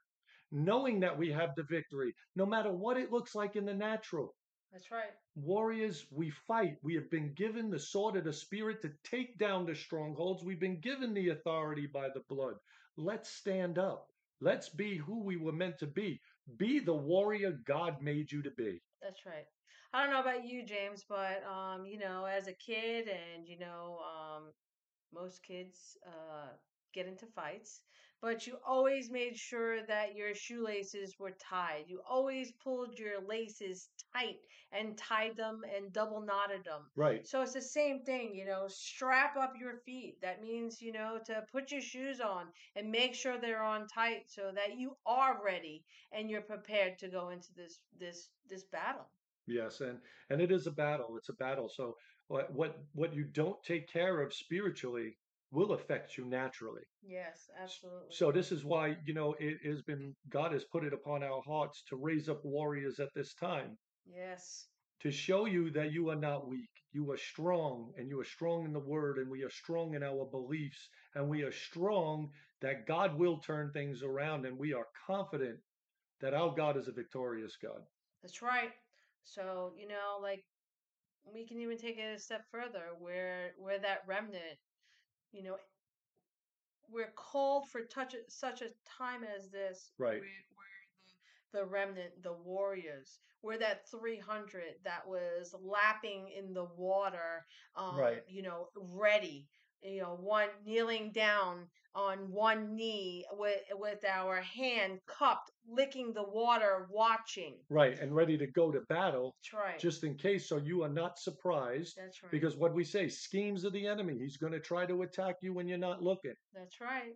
knowing 0.52 1.02
that 1.02 1.18
we 1.18 1.32
have 1.32 1.56
the 1.56 1.64
victory, 1.64 2.16
no 2.36 2.46
matter 2.46 2.72
what 2.72 2.98
it 2.98 3.12
looks 3.12 3.36
like 3.36 3.56
in 3.56 3.66
the 3.66 3.74
natural. 3.74 4.34
That's 4.72 4.92
right. 4.92 5.12
Warriors, 5.36 6.06
we 6.12 6.30
fight. 6.30 6.78
We 6.84 6.94
have 6.96 7.10
been 7.10 7.34
given 7.34 7.70
the 7.70 7.80
sword 7.80 8.16
of 8.16 8.24
the 8.24 8.34
Spirit 8.34 8.82
to 8.84 8.92
take 9.04 9.38
down 9.38 9.66
the 9.66 9.76
strongholds. 9.76 10.44
We've 10.44 10.60
been 10.60 10.80
given 10.80 11.14
the 11.14 11.30
authority 11.30 11.88
by 11.88 12.10
the 12.14 12.22
blood. 12.30 12.56
Let's 12.96 13.30
stand 13.30 13.80
up. 13.80 14.08
Let's 14.42 14.70
be 14.70 14.96
who 14.96 15.24
we 15.24 15.38
were 15.38 15.52
meant 15.52 15.80
to 15.80 15.88
be. 15.88 16.22
Be 16.58 16.80
the 16.80 16.94
warrior 16.94 17.52
God 17.52 18.02
made 18.02 18.32
you 18.32 18.42
to 18.44 18.52
be. 18.52 18.82
That's 19.02 19.26
right. 19.26 19.46
I 19.94 20.04
don't 20.04 20.12
know 20.14 20.22
about 20.22 20.46
you, 20.46 20.64
James, 20.64 21.04
but 21.08 21.44
um, 21.46 21.86
you 21.86 21.98
know, 21.98 22.26
as 22.26 22.48
a 22.48 22.54
kid, 22.54 23.08
and 23.08 23.48
you 23.48 23.58
know, 23.58 24.00
um, 24.04 24.54
most 25.14 25.44
kids 25.44 25.98
uh 26.06 26.50
get 26.94 27.08
into 27.08 27.26
fights, 27.28 27.82
but 28.22 28.46
you 28.46 28.58
always 28.66 29.10
made 29.10 29.38
sure 29.38 29.86
that 29.86 30.16
your 30.16 30.34
shoelaces 30.36 31.16
were 31.20 31.36
tied. 31.40 31.86
You 31.88 32.02
always 32.10 32.52
pulled 32.64 32.98
your 33.00 33.22
laces 33.22 33.90
tight 34.14 34.38
and 34.72 34.98
tied 34.98 35.36
them 35.38 35.62
and 35.76 35.92
double 35.94 36.22
knotted 36.22 36.64
them. 36.64 36.82
Right. 36.96 37.28
So 37.28 37.42
it's 37.42 37.54
the 37.54 37.62
same 37.62 38.02
thing, 38.04 38.36
you 38.36 38.46
know, 38.46 38.66
strap 38.68 39.36
up 39.38 39.54
your 39.60 39.78
feet. 39.86 40.22
That 40.22 40.42
means, 40.42 40.82
you 40.82 40.92
know, 40.92 41.20
to 41.26 41.44
put 41.52 41.72
your 41.72 41.82
shoes 41.82 42.20
on 42.20 42.46
and 42.76 42.92
make 42.92 43.16
sure 43.16 43.38
they're 43.38 43.64
on 43.64 43.88
tight 43.88 44.24
so 44.28 44.52
that 44.54 44.78
you 44.78 44.96
are 45.06 45.44
ready 45.44 45.84
and 46.12 46.30
you're 46.30 46.42
prepared 46.42 47.00
to 47.00 47.08
go 47.08 47.30
into 47.30 47.54
this 47.56 47.80
this 48.00 48.30
this 48.50 48.64
battle. 48.64 49.08
Yes, 49.48 49.82
and 49.82 50.00
and 50.30 50.42
it 50.42 50.52
is 50.52 50.68
a 50.68 50.72
battle. 50.72 51.16
It's 51.18 51.30
a 51.30 51.34
battle. 51.34 51.70
So 51.70 51.96
what 52.28 52.54
what 52.54 52.80
what 52.94 53.14
you 53.14 53.24
don't 53.24 53.62
take 53.64 53.92
care 53.92 54.22
of 54.22 54.34
spiritually, 54.34 55.18
will 55.52 55.74
affect 55.74 56.18
you 56.18 56.26
naturally. 56.26 56.84
Yes, 57.02 57.50
absolutely. 57.62 58.10
So 58.12 58.32
this 58.32 58.52
is 58.52 58.64
why, 58.64 58.98
you 59.06 59.14
know, 59.14 59.36
it 59.40 59.58
has 59.66 59.82
been 59.82 60.16
God 60.30 60.54
has 60.54 60.66
put 60.66 60.84
it 60.84 60.94
upon 60.94 61.24
our 61.24 61.42
hearts 61.46 61.84
to 61.90 61.96
raise 61.96 62.30
up 62.30 62.42
warriors 62.44 63.00
at 63.00 63.10
this 63.16 63.34
time 63.34 63.78
yes. 64.06 64.68
to 65.02 65.12
show 65.12 65.46
you 65.46 65.72
that 65.72 65.92
you 65.92 66.10
are 66.10 66.16
not 66.16 66.48
weak. 66.48 66.70
You 66.92 67.12
are 67.12 67.18
strong 67.18 67.92
and 67.98 68.10
you 68.10 68.20
are 68.20 68.26
strong 68.26 68.66
in 68.66 68.74
the 68.74 68.80
word 68.80 69.18
and 69.18 69.30
we 69.30 69.44
are 69.44 69.50
strong 69.50 69.96
in 69.96 70.04
our 70.04 70.26
beliefs 70.26 70.90
and 71.16 71.28
we 71.28 71.44
are 71.44 71.52
strong 71.52 72.30
that 72.62 72.88
God 72.88 73.18
will 73.18 73.38
turn 73.38 73.72
things 73.72 74.04
around 74.04 74.46
and 74.46 74.58
we 74.58 74.74
are 74.74 74.88
confident 75.08 75.60
that 76.22 76.34
our 76.34 76.54
God 76.54 76.78
is 76.78 76.88
a 76.88 76.92
victorious 76.92 77.58
God. 77.62 77.82
That's 78.22 78.42
right. 78.42 78.72
So, 79.24 79.74
you 79.78 79.88
know, 79.88 80.20
like 80.22 80.44
we 81.34 81.46
can 81.46 81.60
even 81.62 81.78
take 81.78 81.98
it 81.98 82.16
a 82.16 82.20
step 82.20 82.44
further 82.52 82.96
where 83.00 83.52
where 83.58 83.80
that 83.80 84.00
remnant, 84.08 84.58
you 85.32 85.44
know, 85.44 85.58
we're 86.92 87.12
called 87.16 87.70
for 87.70 87.82
touch, 87.82 88.16
such 88.28 88.62
a 88.62 88.70
time 88.86 89.24
as 89.24 89.50
this. 89.50 89.92
Right. 89.98 90.20
Where 90.20 90.22
the, 91.52 91.60
the 91.60 91.66
remnant, 91.66 92.24
the 92.24 92.34
warriors, 92.34 93.20
where 93.42 93.58
that 93.60 93.90
300 93.90 94.64
that 94.84 95.08
was 95.08 95.54
lapping 95.62 96.30
in 96.30 96.54
the 96.54 96.66
water, 96.78 97.46
um, 97.76 97.98
Right. 97.98 98.24
you 98.28 98.42
know, 98.42 98.70
ready, 98.76 99.48
you 99.84 100.02
know, 100.02 100.18
one 100.20 100.50
kneeling 100.66 101.12
down 101.12 101.68
on 101.96 102.18
one 102.32 102.76
knee 102.76 103.26
with 103.32 103.62
with 103.74 104.06
our 104.06 104.42
hand 104.42 105.00
cupped, 105.08 105.52
licking 105.68 106.14
the 106.14 106.24
water, 106.24 106.88
watching. 106.92 107.56
Right. 107.70 108.00
And 108.00 108.16
ready 108.16 108.38
to 108.38 108.48
go 108.48 108.72
to 108.72 108.82
battle 108.82 109.36
That's 109.42 109.54
right. 109.54 109.80
just 109.80 110.04
in 110.04 110.16
case 110.16 110.48
so 110.48 110.58
you 110.58 110.84
are 110.84 110.90
not 110.90 111.18
surprised 111.18 111.96
That's 111.98 112.22
right. 112.22 112.32
because 112.32 112.56
what 112.56 112.74
we 112.76 112.84
say 112.84 113.10
schemes 113.10 113.64
of 113.64 113.74
the 113.74 113.88
enemy 113.88 114.18
he's 114.20 114.38
going 114.38 114.54
to 114.54 114.60
try 114.60 114.86
to 114.86 115.02
attack 115.02 115.38
you 115.42 115.54
when 115.54 115.68
you're 115.68 115.78
not 115.80 116.04
looking 116.04 116.36
That's 116.54 116.80
right. 116.80 117.16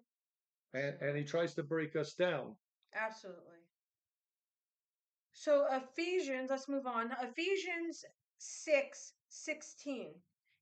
and, 0.74 0.96
and 1.02 1.18
he 1.18 1.24
tries 1.24 1.54
to 1.56 1.64
break 1.64 1.96
us 1.96 2.14
down 2.14 2.56
Absolutely. 2.96 3.60
So 5.32 5.66
Ephesians, 5.72 6.50
let's 6.52 6.70
move 6.70 6.86
on. 6.86 7.12
Ephesians 7.22 8.06
6 8.38 9.14
16. 9.30 10.10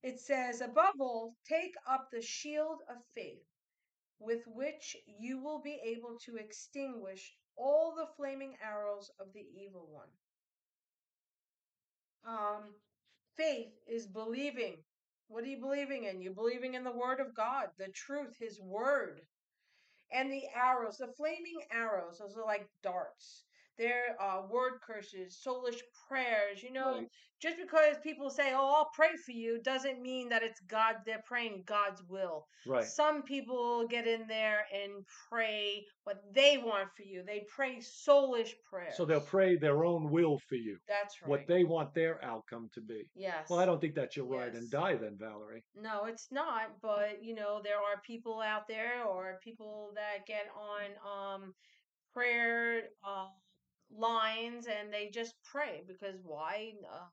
It 0.04 0.20
says, 0.20 0.62
Above 0.62 1.00
all, 1.00 1.36
take 1.48 1.76
up 1.88 2.10
the 2.12 2.22
shield 2.22 2.82
of 2.90 2.98
faith, 3.16 3.46
with 4.20 4.42
which 4.48 4.96
you 5.06 5.40
will 5.40 5.62
be 5.62 5.80
able 5.84 6.18
to 6.26 6.38
extinguish 6.38 7.36
all 7.56 7.94
the 7.96 8.08
flaming 8.18 8.58
arrows 8.64 9.12
of 9.20 9.28
the 9.34 9.46
evil 9.56 9.88
one. 9.92 10.10
Um, 12.26 12.76
faith 13.38 13.74
is 13.88 14.08
believing. 14.08 14.78
What 15.28 15.44
are 15.44 15.48
you 15.48 15.60
believing 15.60 16.06
in? 16.06 16.22
You're 16.22 16.34
believing 16.34 16.74
in 16.76 16.84
the 16.84 16.92
word 16.92 17.20
of 17.20 17.36
God, 17.36 17.68
the 17.78 17.90
truth, 17.90 18.36
his 18.40 18.60
word. 18.60 19.22
And 20.12 20.32
the 20.32 20.44
arrows, 20.56 20.98
the 20.98 21.08
flaming 21.08 21.62
arrows, 21.72 22.20
those 22.20 22.36
are 22.36 22.46
like 22.46 22.68
darts. 22.84 23.46
They're 23.78 24.16
uh, 24.22 24.44
word 24.50 24.74
curses, 24.86 25.42
soulish 25.46 25.80
prayers. 26.08 26.62
You 26.62 26.72
know, 26.74 26.92
Right. 26.98 27.08
just 27.42 27.58
because 27.58 27.98
people 28.04 28.30
say, 28.30 28.54
"Oh, 28.54 28.74
I'll 28.76 28.90
pray 28.94 29.16
for 29.26 29.32
you," 29.32 29.62
doesn't 29.64 30.02
mean 30.02 30.30
that 30.30 30.44
it's 30.44 30.60
God. 30.62 30.98
They're 31.06 31.24
praying 31.26 31.64
God's 31.66 32.04
will. 32.08 32.46
right 32.68 32.84
Some 32.84 33.24
people 33.24 33.88
get 33.88 34.06
in 34.08 34.28
there 34.28 34.66
and 34.74 35.06
pray 35.30 35.86
what 36.04 36.18
they 36.34 36.58
want 36.58 36.90
for 36.96 37.04
you. 37.04 37.24
They 37.26 37.46
pray 37.56 37.78
soulish 37.78 38.54
prayers. 38.70 38.96
so 38.98 39.06
they'll 39.06 39.22
pray 39.22 39.56
their 39.58 39.84
own 39.86 40.12
will 40.12 40.38
for 40.50 40.56
you 40.56 40.78
That's 40.88 41.22
right. 41.22 41.30
what 41.30 41.48
they 41.48 41.64
want 41.64 41.94
their 41.94 42.24
outcome 42.24 42.70
to 42.74 42.82
be 42.82 43.04
yes. 43.16 43.50
well 43.50 43.60
i 43.60 43.66
don't 43.66 43.80
think 43.82 43.96
that 43.96 44.16
you're 44.16 44.26
right 44.26 44.54
and 44.54 44.70
die 44.70 44.96
then 44.96 45.18
valerie 45.18 45.64
No, 45.76 46.06
it's 46.06 46.28
not. 46.32 46.80
But 46.82 47.24
you 47.24 47.34
know, 47.36 47.62
there 47.64 47.78
are 47.78 48.02
people 48.06 48.42
out 48.42 48.68
there, 48.68 49.04
or 49.06 49.40
people 49.44 49.92
that 49.96 50.26
get 50.28 50.48
on 50.74 50.86
um 51.16 51.54
prayer 52.14 52.84
uh, 53.06 53.28
lines, 53.98 54.68
and 54.68 54.94
they 54.94 55.10
just 55.10 55.36
pray 55.44 55.84
because 55.88 56.22
why? 56.24 56.74
Uh, 56.92 57.08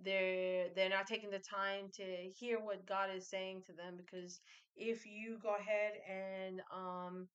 they're 0.00 0.68
they're 0.74 0.90
not 0.90 1.06
taking 1.06 1.30
the 1.30 1.38
time 1.40 1.88
to 1.94 2.04
hear 2.38 2.58
what 2.60 2.86
God 2.86 3.10
is 3.14 3.28
saying 3.30 3.62
to 3.66 3.72
them. 3.72 3.96
Because 3.96 4.40
if 4.76 5.06
you 5.06 5.38
go 5.42 5.54
ahead 5.56 5.92
and 6.10 6.60
um 6.74 7.28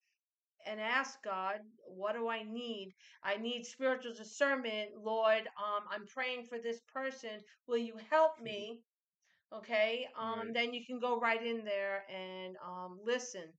and 0.66 0.80
ask 0.82 1.22
God, 1.24 1.60
what 1.88 2.14
do 2.14 2.30
I 2.30 2.44
need? 2.44 2.94
I 3.24 3.38
need 3.38 3.66
spiritual 3.66 4.14
discernment, 4.14 4.92
Lord. 5.04 5.42
Um, 5.58 5.84
I'm 5.92 6.06
praying 6.08 6.46
for 6.46 6.60
this 6.60 6.82
person. 6.94 7.40
Will 7.68 7.78
you 7.78 7.96
help 8.10 8.40
me? 8.42 8.82
Okay. 9.54 10.08
Um, 10.18 10.40
Right. 10.40 10.54
then 10.54 10.74
you 10.74 10.86
can 10.86 11.00
go 11.00 11.20
right 11.20 11.44
in 11.44 11.66
there 11.66 12.04
and 12.10 12.58
um 12.66 13.00
listen 13.04 13.54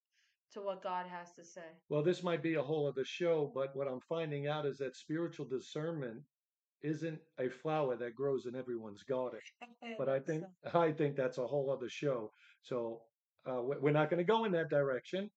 to 0.55 0.61
what 0.61 0.83
God 0.83 1.07
has 1.07 1.33
to 1.35 1.45
say. 1.45 1.69
well 1.89 2.03
this 2.03 2.23
might 2.23 2.43
be 2.43 2.55
a 2.55 2.63
whole 2.63 2.87
other 2.89 3.05
show 3.05 3.51
but 3.55 3.75
what 3.77 3.87
i'm 3.89 4.01
finding 4.09 4.47
out 4.49 4.67
is 4.67 4.79
that 4.79 4.97
spiritual 4.97 5.47
discernment 5.47 6.21
isn't 6.83 7.19
a 7.39 7.49
flower 7.49 7.95
that 7.97 8.15
grows 8.15 8.47
in 8.47 8.55
everyone's 8.57 9.03
garden 9.03 9.41
but 9.99 10.09
I 10.09 10.19
think 10.19 10.45
I 10.75 10.93
think 10.93 11.17
that's 11.17 11.39
a 11.39 11.47
whole 11.47 11.71
other 11.71 11.89
show. 11.89 12.33
So 12.63 13.03
uh, 13.51 13.63
we- 13.63 13.77
we're 13.79 13.91
not 14.01 14.11
going 14.11 14.19
to 14.19 14.25
go 14.25 14.45
in 14.45 14.53
that 14.53 14.71
direction. 14.71 15.31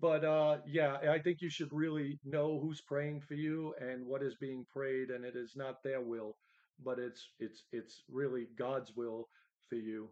But 0.00 0.24
uh, 0.24 0.58
yeah, 0.66 0.96
I 1.10 1.18
think 1.20 1.40
you 1.40 1.48
should 1.50 1.72
really 1.72 2.18
know 2.24 2.58
who's 2.60 2.80
praying 2.80 3.20
for 3.20 3.34
you 3.34 3.72
and 3.80 4.04
what 4.04 4.20
is 4.22 4.34
being 4.34 4.66
prayed, 4.72 5.10
and 5.10 5.24
it 5.24 5.36
is 5.36 5.52
not 5.54 5.82
their 5.84 6.00
will, 6.00 6.36
but 6.84 6.98
it's 6.98 7.22
it's 7.38 7.64
it's 7.72 8.02
really 8.10 8.48
God's 8.58 8.92
will 8.96 9.28
for 9.68 9.76
you 9.76 10.08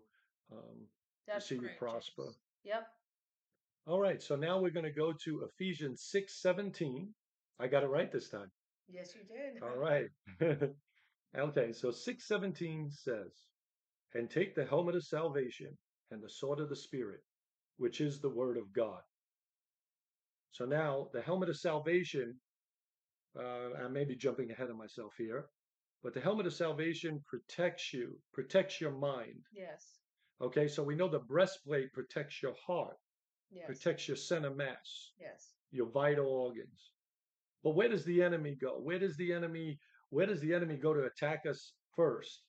um, 0.52 0.86
That's 1.26 1.48
to 1.48 1.54
see 1.56 1.60
you 1.60 1.70
prosper. 1.78 2.22
James. 2.24 2.38
Yep. 2.64 2.86
All 3.86 4.00
right, 4.00 4.22
so 4.22 4.34
now 4.34 4.58
we're 4.58 4.70
going 4.70 4.84
to 4.84 4.92
go 4.92 5.12
to 5.24 5.46
Ephesians 5.52 6.06
six 6.10 6.40
seventeen. 6.40 7.12
I 7.60 7.66
got 7.66 7.82
it 7.82 7.88
right 7.88 8.10
this 8.10 8.28
time. 8.30 8.50
Yes, 8.88 9.14
you 9.14 9.22
did. 9.24 9.62
All 9.62 9.76
right. 9.76 10.08
okay, 11.38 11.72
so 11.72 11.90
617 11.90 12.90
says, 12.90 13.32
And 14.14 14.28
take 14.30 14.54
the 14.54 14.66
helmet 14.66 14.96
of 14.96 15.04
salvation 15.04 15.76
and 16.10 16.22
the 16.22 16.28
sword 16.28 16.60
of 16.60 16.68
the 16.68 16.76
Spirit, 16.76 17.20
which 17.78 18.00
is 18.00 18.20
the 18.20 18.28
word 18.28 18.56
of 18.56 18.72
God. 18.72 19.00
So 20.52 20.64
now 20.64 21.08
the 21.12 21.22
helmet 21.22 21.48
of 21.48 21.56
salvation, 21.56 22.34
uh, 23.38 23.84
I 23.84 23.88
may 23.88 24.04
be 24.04 24.16
jumping 24.16 24.50
ahead 24.50 24.70
of 24.70 24.76
myself 24.76 25.12
here, 25.18 25.46
but 26.02 26.14
the 26.14 26.20
helmet 26.20 26.46
of 26.46 26.54
salvation 26.54 27.22
protects 27.26 27.92
you, 27.92 28.18
protects 28.32 28.80
your 28.80 28.92
mind. 28.92 29.42
Yes. 29.52 29.98
Okay, 30.40 30.68
so 30.68 30.82
we 30.82 30.94
know 30.94 31.08
the 31.08 31.20
breastplate 31.20 31.92
protects 31.92 32.42
your 32.42 32.54
heart, 32.66 32.96
Yes. 33.50 33.66
protects 33.66 34.08
your 34.08 34.16
center 34.16 34.52
mass, 34.54 35.12
Yes. 35.18 35.54
your 35.70 35.86
vital 35.90 36.26
organs. 36.26 36.92
But 37.62 37.70
where 37.76 37.88
does 37.88 38.04
the 38.04 38.22
enemy 38.22 38.54
go? 38.60 38.78
Where 38.80 38.98
does 38.98 39.16
the 39.16 39.32
enemy 39.32 39.78
where 40.10 40.26
does 40.26 40.40
the 40.40 40.54
enemy 40.54 40.76
go 40.76 40.94
to 40.94 41.04
attack 41.04 41.44
us 41.48 41.72
first? 41.96 42.44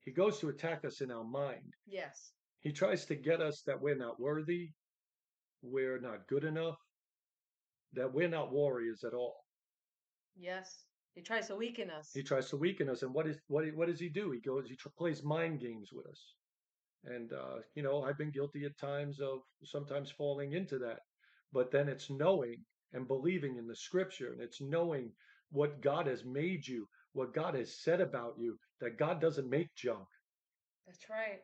He 0.00 0.10
goes 0.12 0.38
to 0.40 0.48
attack 0.50 0.84
us 0.84 1.00
in 1.00 1.10
our 1.10 1.24
mind. 1.24 1.72
Yes. 1.86 2.32
He 2.60 2.72
tries 2.72 3.06
to 3.06 3.14
get 3.14 3.40
us 3.40 3.62
that 3.62 3.80
we're 3.80 3.96
not 3.96 4.20
worthy, 4.20 4.72
we're 5.62 5.98
not 6.00 6.26
good 6.26 6.44
enough, 6.44 6.78
that 7.94 8.12
we're 8.12 8.28
not 8.28 8.52
warriors 8.52 9.02
at 9.04 9.14
all. 9.14 9.46
Yes. 10.34 10.84
He 11.14 11.22
tries 11.22 11.46
to 11.46 11.56
weaken 11.56 11.88
us. 11.90 12.10
He 12.12 12.22
tries 12.22 12.50
to 12.50 12.56
weaken 12.58 12.90
us, 12.90 13.02
and 13.02 13.14
what 13.14 13.26
is 13.26 13.38
what 13.46 13.64
what 13.74 13.88
does 13.88 14.00
he 14.00 14.10
do? 14.10 14.32
He 14.32 14.40
goes, 14.40 14.68
he 14.68 14.76
tr- 14.76 14.88
plays 14.98 15.22
mind 15.24 15.60
games 15.60 15.90
with 15.92 16.06
us, 16.06 16.34
and 17.04 17.32
uh, 17.32 17.58
you 17.74 17.82
know 17.82 18.02
I've 18.02 18.18
been 18.18 18.30
guilty 18.30 18.64
at 18.64 18.78
times 18.78 19.20
of 19.20 19.40
sometimes 19.64 20.10
falling 20.10 20.52
into 20.52 20.78
that, 20.78 21.00
but 21.52 21.70
then 21.70 21.88
it's 21.88 22.10
knowing 22.10 22.56
and 22.92 23.06
believing 23.06 23.56
in 23.56 23.66
the 23.66 23.76
Scripture, 23.76 24.32
and 24.32 24.40
it's 24.40 24.60
knowing 24.60 25.10
what 25.50 25.80
God 25.80 26.06
has 26.06 26.24
made 26.24 26.66
you, 26.66 26.88
what 27.12 27.34
God 27.34 27.54
has 27.54 27.72
said 27.82 28.00
about 28.00 28.34
you, 28.38 28.58
that 28.80 28.98
God 28.98 29.20
doesn't 29.20 29.48
make 29.50 29.74
junk. 29.76 30.06
That's 30.86 31.08
right. 31.10 31.40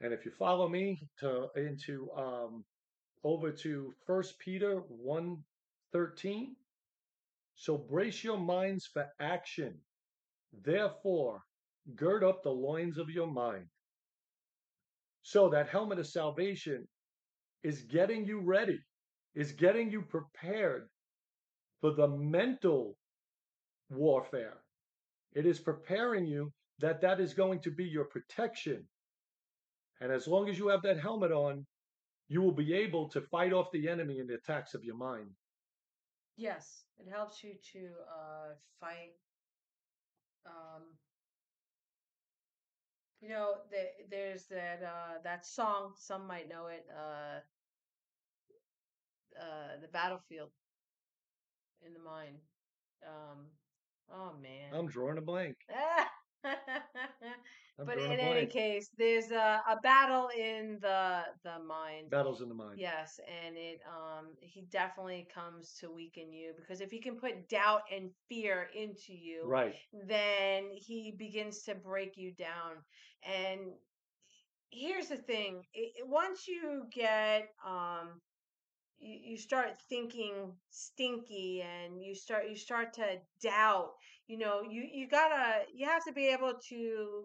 And 0.00 0.12
if 0.12 0.24
you 0.24 0.32
follow 0.32 0.68
me 0.68 1.00
to 1.20 1.48
into 1.56 2.10
um, 2.16 2.64
over 3.24 3.52
to 3.52 3.92
First 4.06 4.38
Peter 4.38 4.82
one 4.88 5.38
thirteen, 5.92 6.56
so 7.54 7.76
brace 7.76 8.24
your 8.24 8.38
minds 8.38 8.86
for 8.92 9.06
action. 9.20 9.74
Therefore, 10.64 11.40
gird 11.94 12.24
up 12.24 12.42
the 12.42 12.50
loins 12.50 12.98
of 12.98 13.08
your 13.08 13.26
mind. 13.26 13.66
So 15.22 15.48
that 15.50 15.68
helmet 15.68 15.98
of 15.98 16.06
salvation 16.06 16.86
is 17.62 17.82
getting 17.82 18.26
you 18.26 18.40
ready, 18.40 18.78
is 19.34 19.52
getting 19.52 19.90
you 19.90 20.02
prepared 20.02 20.88
for 21.80 21.92
the 21.92 22.08
mental 22.08 22.96
warfare. 23.90 24.58
It 25.34 25.46
is 25.46 25.60
preparing 25.60 26.26
you 26.26 26.52
that 26.80 27.00
that 27.00 27.20
is 27.20 27.34
going 27.34 27.60
to 27.60 27.70
be 27.70 27.84
your 27.84 28.04
protection. 28.04 28.84
And 30.00 30.10
as 30.10 30.26
long 30.26 30.48
as 30.48 30.58
you 30.58 30.68
have 30.68 30.82
that 30.82 30.98
helmet 30.98 31.32
on, 31.32 31.64
you 32.28 32.42
will 32.42 32.52
be 32.52 32.74
able 32.74 33.08
to 33.10 33.20
fight 33.20 33.52
off 33.52 33.70
the 33.72 33.88
enemy 33.88 34.18
and 34.18 34.28
the 34.28 34.34
attacks 34.34 34.74
of 34.74 34.82
your 34.82 34.96
mind. 34.96 35.28
Yes. 36.36 36.84
It 36.98 37.08
helps 37.10 37.44
you 37.44 37.54
to 37.72 37.78
uh 38.10 38.54
fight 38.80 39.14
um 40.46 40.82
You 43.22 43.28
know, 43.28 43.54
the, 43.70 43.86
there's 44.10 44.46
that 44.46 44.82
uh, 44.84 45.22
that 45.22 45.46
song. 45.46 45.92
Some 45.96 46.26
might 46.26 46.48
know 46.48 46.66
it. 46.66 46.84
Uh, 46.90 47.38
uh, 49.40 49.80
the 49.80 49.88
battlefield 49.88 50.50
in 51.86 51.92
the 51.92 52.00
mind. 52.00 52.36
Um, 53.06 53.46
oh 54.12 54.32
man. 54.42 54.74
I'm 54.74 54.88
drawing 54.88 55.18
a 55.18 55.22
blank. 55.22 55.56
I'm 55.70 56.06
but 57.84 57.98
in 57.98 58.18
any 58.20 58.46
case, 58.46 58.90
there's 58.96 59.30
a, 59.30 59.62
a 59.68 59.78
battle 59.82 60.28
in 60.36 60.78
the 60.80 61.22
the 61.42 61.58
mind. 61.58 62.10
Battles 62.10 62.40
in 62.42 62.48
the 62.48 62.54
mind. 62.54 62.78
Yes, 62.78 63.20
and 63.28 63.56
it 63.56 63.80
um 63.86 64.34
he 64.40 64.62
definitely 64.62 65.26
comes 65.32 65.74
to 65.80 65.90
weaken 65.90 66.32
you 66.32 66.52
because 66.56 66.80
if 66.80 66.90
he 66.90 67.00
can 67.00 67.16
put 67.16 67.48
doubt 67.48 67.82
and 67.92 68.10
fear 68.28 68.68
into 68.74 69.12
you, 69.14 69.48
Right. 69.48 69.74
then 69.92 70.70
he 70.74 71.12
begins 71.16 71.62
to 71.64 71.74
break 71.74 72.16
you 72.16 72.32
down. 72.32 72.76
And 73.22 73.72
here's 74.70 75.08
the 75.08 75.16
thing, 75.16 75.62
i 75.76 75.80
i- 76.00 76.04
once 76.04 76.46
you 76.48 76.84
get 76.90 77.48
um 77.64 78.20
you, 78.98 79.18
you 79.32 79.36
start 79.36 79.80
thinking 79.88 80.52
stinky 80.70 81.62
and 81.62 82.02
you 82.02 82.14
start 82.14 82.48
you 82.48 82.56
start 82.56 82.92
to 82.94 83.20
doubt 83.42 83.92
you 84.26 84.38
know 84.38 84.62
you 84.62 84.82
you 84.92 85.08
gotta 85.08 85.62
you 85.74 85.86
have 85.86 86.04
to 86.04 86.12
be 86.12 86.28
able 86.28 86.54
to 86.68 87.24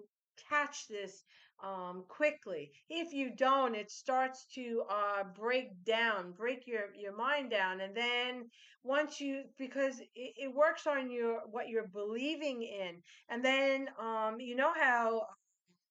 catch 0.49 0.87
this 0.87 1.23
um 1.63 2.03
quickly 2.07 2.71
if 2.89 3.13
you 3.13 3.31
don't 3.35 3.75
it 3.75 3.89
starts 3.89 4.45
to 4.53 4.83
uh 4.89 5.23
break 5.35 5.83
down 5.85 6.31
break 6.33 6.67
your 6.67 6.85
your 6.95 7.15
mind 7.15 7.49
down 7.49 7.79
and 7.81 7.95
then 7.95 8.43
once 8.83 9.19
you 9.19 9.43
because 9.57 9.99
it, 9.99 10.33
it 10.37 10.53
works 10.53 10.85
on 10.87 11.09
your 11.09 11.41
what 11.49 11.67
you're 11.69 11.87
believing 11.87 12.61
in 12.63 12.95
and 13.29 13.43
then 13.43 13.87
um 13.99 14.39
you 14.39 14.55
know 14.55 14.71
how 14.73 15.21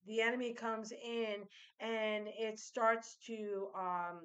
the 0.06 0.20
enemy 0.20 0.52
comes 0.54 0.92
in 0.92 1.36
and 1.80 2.28
it 2.38 2.58
starts 2.58 3.16
to 3.26 3.68
um 3.76 4.20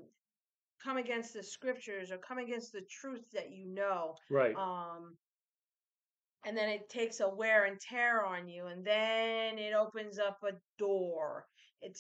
come 0.84 0.98
against 0.98 1.34
the 1.34 1.44
scriptures 1.44 2.12
or 2.12 2.18
come 2.18 2.38
against 2.38 2.72
the 2.72 2.82
truth 2.90 3.26
that 3.34 3.52
you 3.52 3.66
know 3.68 4.16
Right. 4.30 4.56
um 4.56 5.16
and 6.46 6.58
then 6.58 6.70
it 6.70 6.90
takes 6.90 7.20
a 7.20 7.30
wear 7.30 7.66
and 7.66 7.80
tear 7.80 8.26
on 8.26 8.48
you 8.48 8.68
and 8.68 8.86
then 8.86 9.58
it 9.58 9.74
opens 9.74 10.20
up 10.20 10.38
a 10.44 10.54
door 10.78 11.46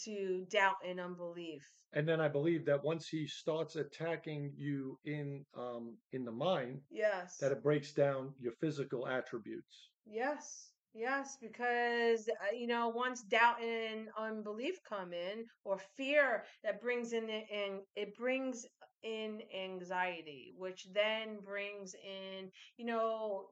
to 0.03 0.45
doubt 0.49 0.75
and 0.87 0.99
unbelief 0.99 1.63
And 1.93 2.07
then 2.07 2.19
I 2.21 2.27
believe 2.27 2.65
that 2.65 2.83
once 2.83 3.07
he 3.07 3.27
starts 3.27 3.75
attacking 3.75 4.53
you 4.57 4.99
in 5.05 5.45
um 5.55 5.97
in 6.11 6.25
the 6.25 6.31
mind, 6.31 6.81
yes 6.89 7.37
that 7.39 7.51
it 7.51 7.63
breaks 7.63 7.93
down 7.93 8.33
your 8.39 8.53
physical 8.53 9.07
attributes. 9.07 9.89
yes 10.05 10.71
yes 10.93 11.37
because 11.41 12.27
uh, 12.29 12.55
you 12.55 12.67
know 12.67 12.89
once 12.89 13.23
doubt 13.23 13.61
and 13.61 14.09
unbelief 14.17 14.77
come 14.87 15.13
in 15.13 15.45
or 15.63 15.77
fear 15.97 16.43
that 16.63 16.81
brings 16.81 17.13
in 17.13 17.29
and 17.29 17.81
it 17.95 18.15
brings 18.15 18.65
in 19.03 19.41
anxiety 19.55 20.53
which 20.57 20.87
then 20.93 21.37
brings 21.43 21.95
in 21.95 22.49
you 22.77 22.85
know 22.85 23.47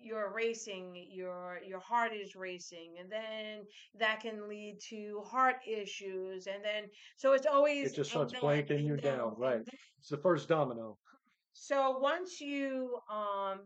you're 0.00 0.32
racing 0.34 1.06
your 1.10 1.60
your 1.66 1.80
heart 1.80 2.12
is 2.14 2.34
racing 2.34 2.94
and 2.98 3.10
then 3.10 3.64
that 3.98 4.20
can 4.20 4.48
lead 4.48 4.78
to 4.88 5.22
heart 5.26 5.56
issues 5.66 6.46
and 6.46 6.64
then 6.64 6.84
so 7.16 7.32
it's 7.32 7.46
always 7.46 7.92
It 7.92 7.96
just 7.96 8.10
starts 8.10 8.32
breaking 8.40 8.84
you 8.84 8.94
and 8.94 9.02
down. 9.02 9.34
Right. 9.36 9.60
It's 9.98 10.08
the 10.08 10.16
first 10.16 10.48
domino. 10.48 10.96
so 11.52 11.98
once 11.98 12.40
you 12.40 12.98
um 13.12 13.60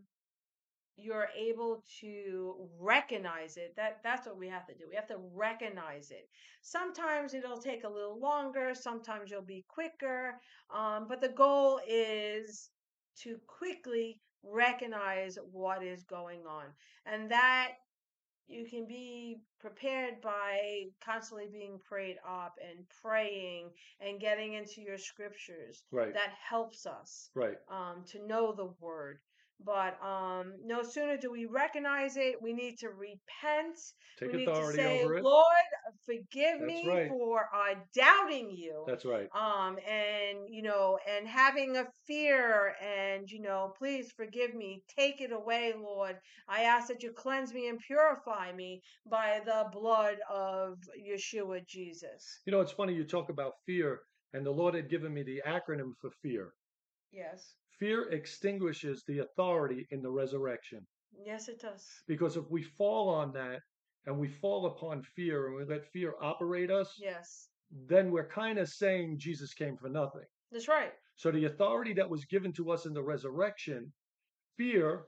you're 0.96 1.28
able 1.36 1.82
to 2.00 2.54
recognize 2.78 3.56
it 3.56 3.74
that 3.76 3.98
that's 4.04 4.26
what 4.26 4.38
we 4.38 4.48
have 4.48 4.64
to 4.66 4.74
do 4.74 4.84
we 4.88 4.94
have 4.94 5.08
to 5.08 5.16
recognize 5.34 6.10
it 6.10 6.28
sometimes 6.62 7.34
it'll 7.34 7.58
take 7.58 7.82
a 7.84 7.88
little 7.88 8.18
longer 8.20 8.72
sometimes 8.74 9.30
you'll 9.30 9.42
be 9.42 9.64
quicker 9.68 10.34
um, 10.72 11.06
but 11.08 11.20
the 11.20 11.28
goal 11.28 11.80
is 11.88 12.70
to 13.20 13.38
quickly 13.48 14.20
recognize 14.50 15.38
what 15.52 15.82
is 15.82 16.02
going 16.04 16.40
on 16.46 16.64
and 17.06 17.30
that 17.30 17.72
you 18.46 18.66
can 18.66 18.86
be 18.86 19.38
prepared 19.58 20.20
by 20.20 20.84
constantly 21.02 21.46
being 21.50 21.78
prayed 21.88 22.16
up 22.28 22.54
and 22.60 22.84
praying 23.02 23.70
and 24.00 24.20
getting 24.20 24.52
into 24.52 24.82
your 24.82 24.98
scriptures 24.98 25.82
Right. 25.90 26.12
that 26.12 26.30
helps 26.48 26.84
us 26.86 27.30
Right. 27.34 27.56
um, 27.68 28.04
to 28.08 28.26
know 28.26 28.52
the 28.52 28.66
word. 28.80 29.18
But 29.64 29.96
um, 30.04 30.54
no 30.64 30.82
sooner 30.82 31.16
do 31.16 31.30
we 31.30 31.46
recognize 31.46 32.16
it, 32.16 32.36
we 32.42 32.52
need 32.52 32.78
to 32.78 32.88
repent. 32.88 33.78
Take 34.18 34.32
we 34.32 34.38
need 34.38 34.46
to 34.46 34.72
say, 34.72 35.02
over 35.02 35.18
it. 35.18 35.24
Lord, 35.24 35.44
forgive 36.04 36.60
That's 36.60 36.66
me 36.66 36.88
right. 36.88 37.08
for 37.08 37.48
uh, 37.54 37.74
doubting 37.94 38.50
you. 38.50 38.84
That's 38.86 39.04
right. 39.04 39.28
Um, 39.34 39.76
and 39.88 40.38
you 40.48 40.62
know, 40.62 40.98
and 41.08 41.26
having 41.26 41.76
a 41.76 41.86
fear, 42.06 42.74
and 42.82 43.30
you 43.30 43.40
know, 43.40 43.72
please 43.78 44.12
forgive 44.16 44.54
me. 44.54 44.82
Take 44.98 45.20
it 45.20 45.32
away, 45.32 45.72
Lord. 45.80 46.16
I 46.48 46.62
ask 46.62 46.88
that 46.88 47.02
you 47.02 47.12
cleanse 47.12 47.54
me 47.54 47.68
and 47.68 47.78
purify 47.78 48.52
me 48.52 48.82
by 49.10 49.40
the 49.44 49.66
blood 49.72 50.16
of 50.30 50.78
Yeshua 51.00 51.66
Jesus. 51.66 52.40
You 52.44 52.52
know, 52.52 52.60
it's 52.60 52.72
funny 52.72 52.94
you 52.94 53.04
talk 53.04 53.30
about 53.30 53.54
fear, 53.66 54.00
and 54.32 54.44
the 54.44 54.50
Lord 54.50 54.74
had 54.74 54.90
given 54.90 55.14
me 55.14 55.22
the 55.22 55.42
acronym 55.46 55.92
for 56.00 56.10
fear. 56.22 56.52
Yes. 57.12 57.54
Fear 57.78 58.10
extinguishes 58.10 59.02
the 59.06 59.20
authority 59.20 59.86
in 59.90 60.00
the 60.02 60.10
resurrection. 60.10 60.86
Yes, 61.24 61.48
it 61.48 61.60
does. 61.60 61.86
Because 62.06 62.36
if 62.36 62.48
we 62.50 62.62
fall 62.62 63.08
on 63.08 63.32
that 63.32 63.60
and 64.06 64.18
we 64.18 64.28
fall 64.28 64.66
upon 64.66 65.02
fear 65.16 65.46
and 65.46 65.56
we 65.56 65.64
let 65.64 65.84
fear 65.92 66.14
operate 66.20 66.70
us, 66.70 66.94
Yes. 66.98 67.48
then 67.70 68.10
we're 68.10 68.28
kind 68.28 68.58
of 68.58 68.68
saying 68.68 69.18
Jesus 69.18 69.54
came 69.54 69.76
for 69.76 69.88
nothing. 69.88 70.24
That's 70.52 70.68
right. 70.68 70.92
So 71.16 71.30
the 71.30 71.46
authority 71.46 71.92
that 71.94 72.08
was 72.08 72.24
given 72.26 72.52
to 72.54 72.70
us 72.70 72.86
in 72.86 72.92
the 72.92 73.02
resurrection, 73.02 73.92
fear 74.56 75.06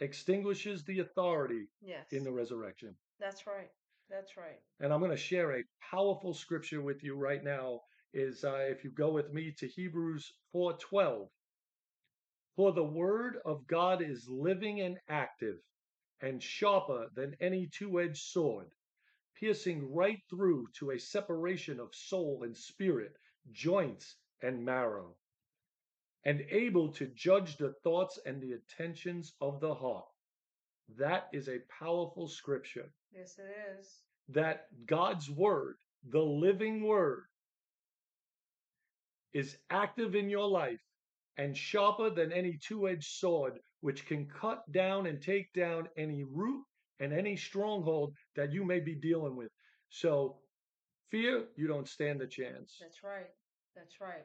extinguishes 0.00 0.84
the 0.84 1.00
authority 1.00 1.68
Yes. 1.80 2.12
in 2.12 2.22
the 2.24 2.32
resurrection. 2.32 2.96
That's 3.18 3.46
right. 3.46 3.70
That's 4.08 4.36
right. 4.36 4.60
And 4.80 4.92
I'm 4.92 5.00
going 5.00 5.10
to 5.10 5.16
share 5.16 5.58
a 5.58 5.64
powerful 5.90 6.32
scripture 6.32 6.80
with 6.80 7.02
you 7.02 7.16
right 7.16 7.42
now. 7.42 7.80
Is 8.12 8.44
uh, 8.44 8.66
if 8.70 8.82
you 8.84 8.90
go 8.92 9.10
with 9.10 9.30
me 9.32 9.52
to 9.58 9.66
Hebrews 9.68 10.32
4:12. 10.54 11.28
For 12.56 12.72
the 12.72 12.84
word 12.84 13.36
of 13.44 13.66
God 13.66 14.00
is 14.00 14.28
living 14.28 14.80
and 14.80 14.98
active, 15.10 15.58
and 16.22 16.42
sharper 16.42 17.10
than 17.14 17.36
any 17.38 17.66
two-edged 17.66 18.16
sword, 18.16 18.68
piercing 19.38 19.92
right 19.92 20.22
through 20.30 20.68
to 20.78 20.92
a 20.92 20.98
separation 20.98 21.78
of 21.78 21.94
soul 21.94 22.44
and 22.44 22.56
spirit, 22.56 23.12
joints 23.52 24.16
and 24.42 24.64
marrow, 24.64 25.14
and 26.24 26.40
able 26.50 26.92
to 26.92 27.06
judge 27.08 27.58
the 27.58 27.74
thoughts 27.84 28.18
and 28.24 28.40
the 28.40 28.52
intentions 28.52 29.34
of 29.42 29.60
the 29.60 29.74
heart. 29.74 30.08
That 30.98 31.28
is 31.34 31.48
a 31.48 31.60
powerful 31.78 32.26
scripture. 32.26 32.90
Yes, 33.14 33.38
it 33.38 33.78
is. 33.78 34.00
That 34.30 34.68
God's 34.86 35.30
word, 35.30 35.76
the 36.08 36.22
living 36.22 36.86
word, 36.86 37.24
is 39.34 39.58
active 39.68 40.14
in 40.14 40.30
your 40.30 40.48
life 40.48 40.80
and 41.38 41.56
sharper 41.56 42.10
than 42.10 42.32
any 42.32 42.58
two 42.62 42.88
edged 42.88 43.08
sword, 43.08 43.58
which 43.80 44.06
can 44.06 44.26
cut 44.26 44.62
down 44.72 45.06
and 45.06 45.20
take 45.20 45.52
down 45.52 45.88
any 45.96 46.24
root 46.24 46.64
and 47.00 47.12
any 47.12 47.36
stronghold 47.36 48.14
that 48.36 48.52
you 48.52 48.64
may 48.64 48.80
be 48.80 48.94
dealing 48.94 49.36
with. 49.36 49.50
So, 49.90 50.36
fear, 51.10 51.44
you 51.56 51.66
don't 51.66 51.88
stand 51.88 52.22
a 52.22 52.26
chance. 52.26 52.78
That's 52.80 53.02
right. 53.02 53.30
That's 53.74 54.00
right. 54.00 54.24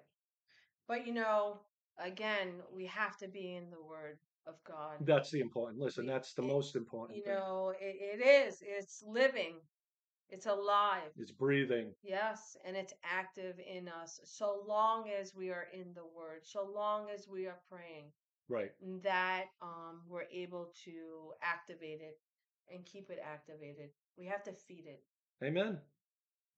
But 0.88 1.06
you 1.06 1.13
know, 1.13 1.60
again, 2.00 2.62
we 2.74 2.86
have 2.88 3.17
to 3.17 3.28
be 3.28 3.56
in 3.56 3.69
the 3.69 3.82
Word 3.84 4.17
of 4.47 4.56
God. 4.63 4.97
That's 5.06 5.32
the 5.32 5.39
important. 5.41 5.82
Listen, 5.82 6.06
that's 6.06 6.34
the 6.34 6.41
it- 6.43 6.47
most 6.47 6.76
important. 6.76 7.17
You 7.17 7.24
thing. 7.26 7.34
know, 7.36 7.74
it, 7.80 8.19
it 8.19 8.26
is. 8.47 8.63
It's 8.65 9.04
living. 9.06 9.56
It's 10.32 10.46
alive. 10.46 11.12
It's 11.17 11.32
breathing. 11.32 11.94
Yes, 12.04 12.56
and 12.65 12.78
it's 12.78 12.94
active 13.04 13.56
in 13.60 13.89
us. 13.89 14.20
So 14.24 14.63
long 14.67 15.10
as 15.10 15.36
we 15.36 15.50
are 15.50 15.67
in 15.74 15.94
the 15.94 16.06
Word, 16.15 16.39
so 16.44 16.65
long 16.74 17.08
as 17.13 17.28
we 17.28 17.48
are 17.48 17.60
praying, 17.70 18.06
Right. 18.48 18.72
that 19.04 19.46
um, 19.62 20.02
we're 20.10 20.28
able 20.34 20.74
to 20.86 21.34
activate 21.41 22.02
it 22.02 22.17
and 22.74 22.86
keep 22.86 23.10
it 23.10 23.20
activated. 23.24 23.89
We 24.17 24.26
have 24.26 24.44
to 24.44 24.54
feed 24.54 24.86
it. 24.88 25.04
Amen. 25.44 25.78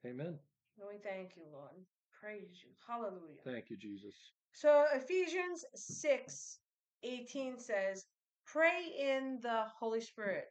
Amen. 0.06 0.38
And 0.80 0.88
we 0.90 0.98
thank 0.98 1.36
you, 1.36 1.44
Lord. 1.52 1.72
Praise 2.20 2.62
you. 2.64 2.70
Hallelujah. 2.88 3.42
Thank 3.44 3.70
you, 3.70 3.78
Jesus. 3.78 4.16
So 4.54 4.86
Ephesians 4.94 5.66
6 5.76 6.60
18 7.04 7.60
says, 7.60 8.06
Pray 8.46 8.94
in 9.00 9.40
the 9.42 9.64
Holy 9.80 10.02
Spirit 10.02 10.46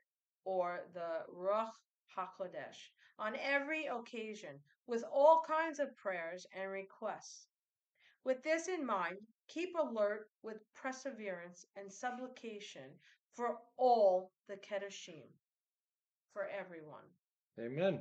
or 0.45 0.81
the 0.93 1.25
Ruach 1.35 1.71
HaKodesh 2.17 2.91
on 3.19 3.35
every 3.37 3.87
occasion 3.87 4.61
with 4.87 5.05
all 5.13 5.43
kinds 5.47 5.79
of 5.79 5.97
prayers 5.97 6.47
and 6.53 6.71
requests. 6.71 7.47
With 8.25 8.43
this 8.43 8.69
in 8.69 8.85
mind, 8.87 9.19
keep 9.49 9.75
alert 9.75 10.29
with 10.43 10.65
perseverance 10.75 11.67
and 11.77 11.93
supplication 11.93 12.91
for 13.35 13.59
all 13.77 14.31
the 14.49 14.57
Kedoshim, 14.57 15.27
for 16.33 16.49
everyone. 16.49 17.05
Amen. 17.59 18.01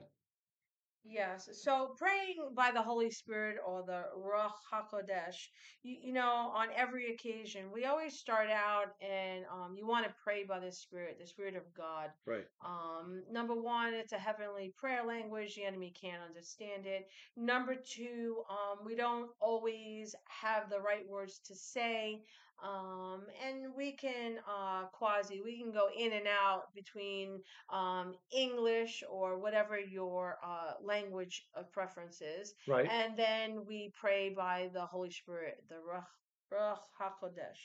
Yes. 1.04 1.50
So 1.54 1.96
praying 1.98 2.54
by 2.56 2.72
the 2.72 2.82
Holy 2.82 3.10
Spirit 3.10 3.58
or 3.66 3.84
the 3.86 4.04
Ruach 4.18 4.52
HaKodesh, 4.72 5.36
you, 5.82 5.98
you 6.00 6.14
know, 6.14 6.52
on 6.56 6.68
every 6.76 7.12
occasion, 7.14 7.66
we 7.74 7.86
always 7.86 8.20
start 8.20 8.50
out 8.50 8.94
and 9.02 9.46
um, 9.52 9.76
you 9.76 9.88
want 9.88 10.06
to 10.06 10.14
pray 10.24 10.44
by 10.44 10.60
the 10.60 10.72
Spirit, 10.72 11.18
the 11.20 11.26
Spirit 11.26 11.56
of 11.56 11.64
God. 11.76 12.12
Right. 12.28 12.46
Um, 12.64 13.24
number 13.32 13.56
one, 13.56 13.96
it's 13.96 14.14
a 14.14 14.18
heavenly 14.18 14.74
prayer 14.78 15.04
language. 15.04 15.56
The 15.56 15.64
enemy 15.66 15.92
can't 16.00 16.22
understand 16.22 16.86
it. 16.86 17.08
Number 17.36 17.76
two, 17.76 18.44
um, 18.50 18.86
we 18.86 18.96
don't 18.96 19.30
always 19.40 20.14
have 20.28 20.70
the 20.70 20.80
right 20.80 21.08
words 21.10 21.40
to 21.48 21.56
say. 21.56 22.22
Um, 22.64 23.22
and 23.44 23.74
we 23.76 23.94
can 23.94 24.36
uh, 24.48 24.86
quasi, 24.94 25.42
we 25.44 25.58
can 25.60 25.72
go 25.72 25.88
in 25.98 26.14
and 26.14 26.28
out 26.28 26.74
between 26.76 27.42
um, 27.74 28.14
English 28.32 29.04
or 29.10 29.40
whatever 29.40 29.80
your 29.80 30.38
uh, 30.46 30.74
language 30.84 31.48
of 31.56 31.72
preference 31.72 32.22
is. 32.22 32.54
Right. 32.68 32.88
And 32.88 33.18
then 33.18 33.66
we 33.68 33.92
pray 34.00 34.30
by 34.30 34.70
the 34.74 34.86
Holy 34.86 35.10
Spirit, 35.10 35.64
the 35.70 35.76
Ruach, 35.76 36.06
Ruach 36.54 36.78
HaKodesh. 37.00 37.62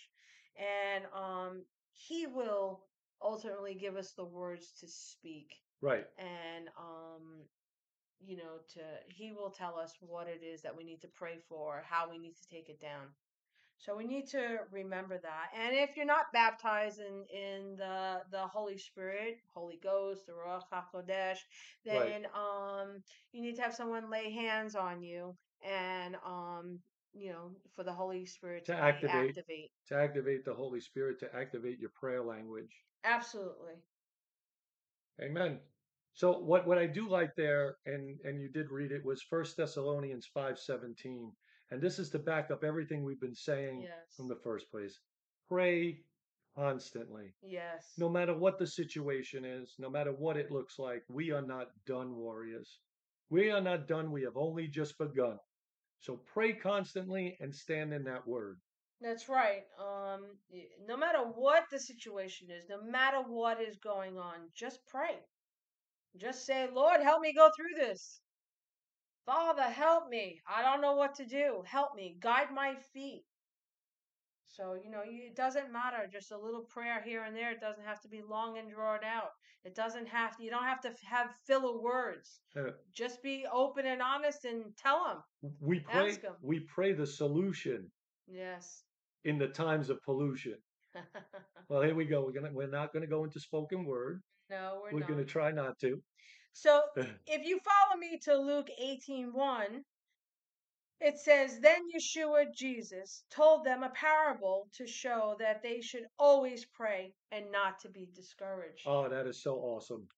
And 0.59 1.05
um, 1.15 1.65
He 1.93 2.27
will 2.27 2.81
ultimately 3.23 3.75
give 3.75 3.97
us 3.97 4.13
the 4.13 4.25
words 4.25 4.73
to 4.81 4.89
speak. 4.89 5.57
Right. 5.83 6.07
And, 6.19 6.69
um, 6.79 7.45
you 8.25 8.39
know, 8.39 8.61
to 8.73 8.81
He 9.09 9.33
will 9.33 9.51
tell 9.51 9.79
us 9.79 9.93
what 10.01 10.27
it 10.27 10.43
is 10.43 10.63
that 10.63 10.75
we 10.75 10.85
need 10.85 11.03
to 11.03 11.09
pray 11.09 11.37
for, 11.51 11.83
how 11.87 12.11
we 12.11 12.19
need 12.19 12.35
to 12.37 12.49
take 12.49 12.71
it 12.71 12.81
down. 12.81 13.09
So 13.79 13.97
we 13.97 14.07
need 14.07 14.27
to 14.29 14.59
remember 14.73 15.19
that. 15.19 15.51
And 15.55 15.77
if 15.77 15.97
you're 15.97 16.07
not 16.07 16.33
baptized 16.33 17.01
in, 17.01 17.25
in 17.33 17.77
the 17.77 18.23
the 18.31 18.47
Holy 18.47 18.79
Spirit, 18.79 19.39
Holy 19.55 19.79
Ghost, 19.83 20.27
the 20.27 20.33
Ruach 20.33 20.63
HaKodesh, 20.73 21.39
then 21.85 22.27
um 22.35 23.03
you 23.33 23.43
need 23.43 23.57
to 23.57 23.63
have 23.63 23.75
someone 23.75 24.11
lay 24.11 24.31
hands 24.31 24.75
on 24.75 25.03
you 25.03 25.37
and 25.63 26.17
um 26.27 26.79
you 27.15 27.33
know 27.33 27.51
for 27.75 27.85
the 27.85 27.93
Holy 27.93 28.27
Spirit 28.27 28.65
To 28.67 28.73
to, 28.73 28.79
activate. 28.79 29.31
activate. 29.31 29.71
To 29.89 29.95
activate 29.97 30.45
the 30.45 30.55
Holy 30.55 30.81
Spirit, 30.81 31.21
to 31.21 31.35
activate 31.35 31.79
your 31.79 31.91
prayer 31.91 32.23
language. 32.23 32.73
Absolutely. 33.05 33.75
Amen. 35.23 35.61
So 36.15 36.39
what 36.39 36.67
what 36.67 36.79
I 36.79 36.87
do 36.87 37.09
like 37.09 37.35
there, 37.37 37.77
and 37.85 38.19
and 38.25 38.41
you 38.41 38.49
did 38.49 38.71
read 38.71 38.91
it, 38.91 39.05
was 39.05 39.23
First 39.23 39.57
Thessalonians 39.57 40.27
five 40.33 40.59
seventeen, 40.59 41.33
and 41.71 41.81
this 41.81 41.99
is 41.99 42.11
to 42.11 42.19
back 42.19 42.51
up 42.51 42.65
everything 42.65 43.05
we've 43.05 43.21
been 43.21 43.35
saying 43.35 43.83
Yes. 43.83 44.15
from 44.17 44.29
the 44.29 44.37
first 44.37 44.71
place. 44.71 45.01
Pray 45.49 46.05
constantly, 46.55 47.35
Yes. 47.43 47.93
no 47.99 48.09
matter 48.09 48.35
what 48.37 48.59
the 48.59 48.67
situation 48.67 49.45
is, 49.45 49.75
no 49.79 49.91
matter 49.91 50.13
what 50.13 50.37
it 50.37 50.51
looks 50.51 50.79
like. 50.79 51.05
We 51.09 51.31
are 51.31 51.43
not 51.43 51.69
done, 51.85 52.17
warriors. 52.17 52.81
We 53.29 53.51
are 53.51 53.61
not 53.61 53.87
done. 53.89 54.11
We 54.13 54.23
have 54.23 54.37
only 54.37 54.69
just 54.69 54.97
begun. 54.99 55.39
So 55.99 56.17
pray 56.19 56.53
constantly 56.55 57.37
and 57.41 57.55
stand 57.55 57.93
in 57.93 58.05
that 58.05 58.27
word. 58.27 58.61
That's 59.01 59.29
right. 59.29 59.65
Um, 59.79 60.39
no 60.87 60.97
matter 60.97 61.19
what 61.19 61.65
the 61.71 61.79
situation 61.79 62.51
is, 62.51 62.69
no 62.69 62.81
matter 62.83 63.19
what 63.21 63.61
is 63.61 63.77
going 63.77 64.17
on, 64.17 64.51
just 64.55 64.81
pray. 64.87 65.19
Just 66.17 66.47
say, 66.47 66.69
Lord, 66.73 67.03
help 67.03 67.21
me 67.21 67.35
go 67.35 67.51
through 67.55 67.75
this. 67.87 68.21
Father, 69.27 69.63
help 69.63 70.09
me. 70.09 70.41
I 70.49 70.63
don't 70.63 70.81
know 70.81 70.95
what 70.95 71.15
to 71.17 71.27
do. 71.27 71.63
Help 71.67 71.95
me. 71.97 72.17
Guide 72.21 72.49
my 72.55 72.77
feet. 72.95 73.25
So, 74.47 74.75
you 74.83 74.91
know, 74.91 75.03
it 75.05 75.35
doesn't 75.37 75.73
matter. 75.73 76.09
Just 76.11 76.31
a 76.33 76.39
little 76.39 76.63
prayer 76.63 77.03
here 77.05 77.25
and 77.25 77.37
there. 77.37 77.51
It 77.53 77.61
doesn't 77.61 77.85
have 77.85 78.01
to 78.03 78.09
be 78.09 78.23
long 78.27 78.57
and 78.59 78.71
drawn 78.71 79.01
out. 79.05 79.31
It 79.65 79.75
doesn't 79.75 80.07
have, 80.09 80.37
to, 80.37 80.45
you 80.45 80.51
don't 80.51 80.63
have 80.65 80.81
to 80.83 80.93
have 81.05 81.31
filler 81.47 81.79
words. 81.83 82.41
Uh, 82.57 82.71
Just 82.95 83.21
be 83.23 83.45
open 83.53 83.85
and 83.85 84.01
honest 84.01 84.45
and 84.45 84.63
tell 84.81 85.05
them. 85.43 85.53
we 85.61 85.81
pray. 85.81 86.11
Ask 86.11 86.25
'em. 86.25 86.35
We 86.41 86.61
pray 86.61 86.93
the 86.93 87.07
solution 87.07 87.91
Yes. 88.29 88.85
in 89.25 89.39
the 89.39 89.49
times 89.49 89.91
of 89.91 90.01
pollution. 90.03 90.55
Well, 91.69 91.83
here 91.83 91.97
we 91.97 92.05
go. 92.05 92.25
We're 92.25 92.31
gonna 92.31 92.53
we're 92.53 92.69
not 92.69 92.93
gonna 92.93 93.09
go 93.09 93.25
into 93.25 93.41
spoken 93.41 93.85
word. 93.85 94.23
no, 94.49 94.79
we're, 94.81 94.93
not 94.93 95.01
We're 95.01 95.15
gonna 95.17 95.25
try 95.25 95.51
not 95.51 95.77
to. 95.81 96.01
So 96.57 96.81
if 97.27 97.47
you 97.47 97.61
follow 97.61 98.01
me 98.01 98.19
to 98.25 98.35
Luke 98.39 98.69
18:1, 98.83 99.83
it 101.01 101.19
says, 101.19 101.61
Then 101.61 101.81
Yeshua 101.95 102.47
Jesus 102.57 103.25
told 103.31 103.67
them 103.67 103.83
a 103.83 103.91
parable 103.91 104.69
to 104.79 104.87
show 104.87 105.37
that 105.39 105.63
they 105.63 105.83
should 105.83 106.07
always 106.19 106.65
pray 106.65 107.13
and 107.31 107.53
not 107.53 107.79
to 107.81 107.91
be 107.91 108.09
discouraged. 108.15 108.85
Oh, 108.87 109.07
that 109.07 109.27
is 109.27 109.43
so 109.43 109.57
awesome. 109.57 110.09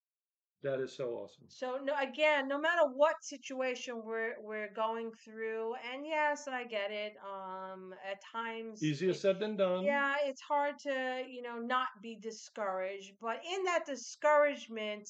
That 0.62 0.81
is 0.81 0.96
so 0.96 1.11
awesome. 1.11 1.46
So 1.48 1.79
no, 1.83 1.92
again, 2.01 2.46
no 2.46 2.59
matter 2.61 2.83
what 2.94 3.16
situation 3.22 4.03
we're 4.05 4.35
we're 4.40 4.72
going 4.74 5.11
through, 5.24 5.74
and 5.92 6.07
yes, 6.07 6.46
I 6.46 6.64
get 6.64 6.90
it. 6.92 7.14
Um, 7.24 7.92
at 8.09 8.18
times, 8.33 8.83
Easier 8.83 9.11
it- 9.11 9.16
said 9.16 9.40
than 9.40 9.57
done. 9.57 9.83
yeah, 9.85 10.14
it's 10.24 10.40
hard 10.40 10.79
to 10.81 11.24
you 11.29 11.42
know 11.42 11.59
not 11.59 11.88
be 12.03 12.16
discouraged, 12.20 13.12
but 13.20 13.40
in 13.53 13.64
that 13.64 13.87
discouragement, 13.87 15.09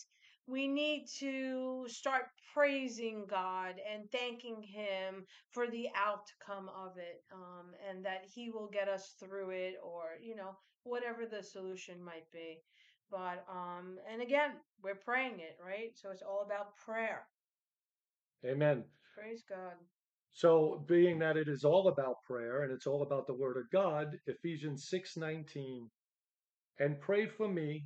we 0.48 0.66
need 0.66 1.06
to 1.18 1.84
start 1.88 2.22
praising 2.54 3.26
God 3.28 3.74
and 3.92 4.10
thanking 4.10 4.62
Him 4.62 5.26
for 5.50 5.68
the 5.68 5.88
outcome 5.94 6.70
of 6.74 6.96
it, 6.96 7.22
um, 7.32 7.72
and 7.88 8.04
that 8.04 8.24
He 8.34 8.50
will 8.50 8.68
get 8.72 8.88
us 8.88 9.14
through 9.20 9.50
it, 9.50 9.74
or 9.82 10.16
you 10.22 10.34
know 10.34 10.56
whatever 10.84 11.26
the 11.26 11.42
solution 11.42 12.02
might 12.02 12.30
be. 12.32 12.58
But 13.10 13.44
um, 13.50 13.98
and 14.10 14.22
again, 14.22 14.52
we're 14.82 14.94
praying 14.94 15.40
it, 15.40 15.58
right? 15.64 15.90
So 15.94 16.10
it's 16.10 16.22
all 16.22 16.42
about 16.44 16.76
prayer. 16.76 17.26
Amen. 18.44 18.84
Praise 19.14 19.42
God. 19.48 19.74
So, 20.32 20.84
being 20.86 21.18
that 21.18 21.36
it 21.36 21.48
is 21.48 21.64
all 21.64 21.88
about 21.88 22.22
prayer 22.22 22.62
and 22.62 22.72
it's 22.72 22.86
all 22.86 23.02
about 23.02 23.26
the 23.26 23.34
word 23.34 23.56
of 23.56 23.68
God, 23.72 24.16
Ephesians 24.26 24.88
6:19, 24.88 25.90
and 26.78 27.00
pray 27.00 27.26
for 27.26 27.48
me 27.48 27.84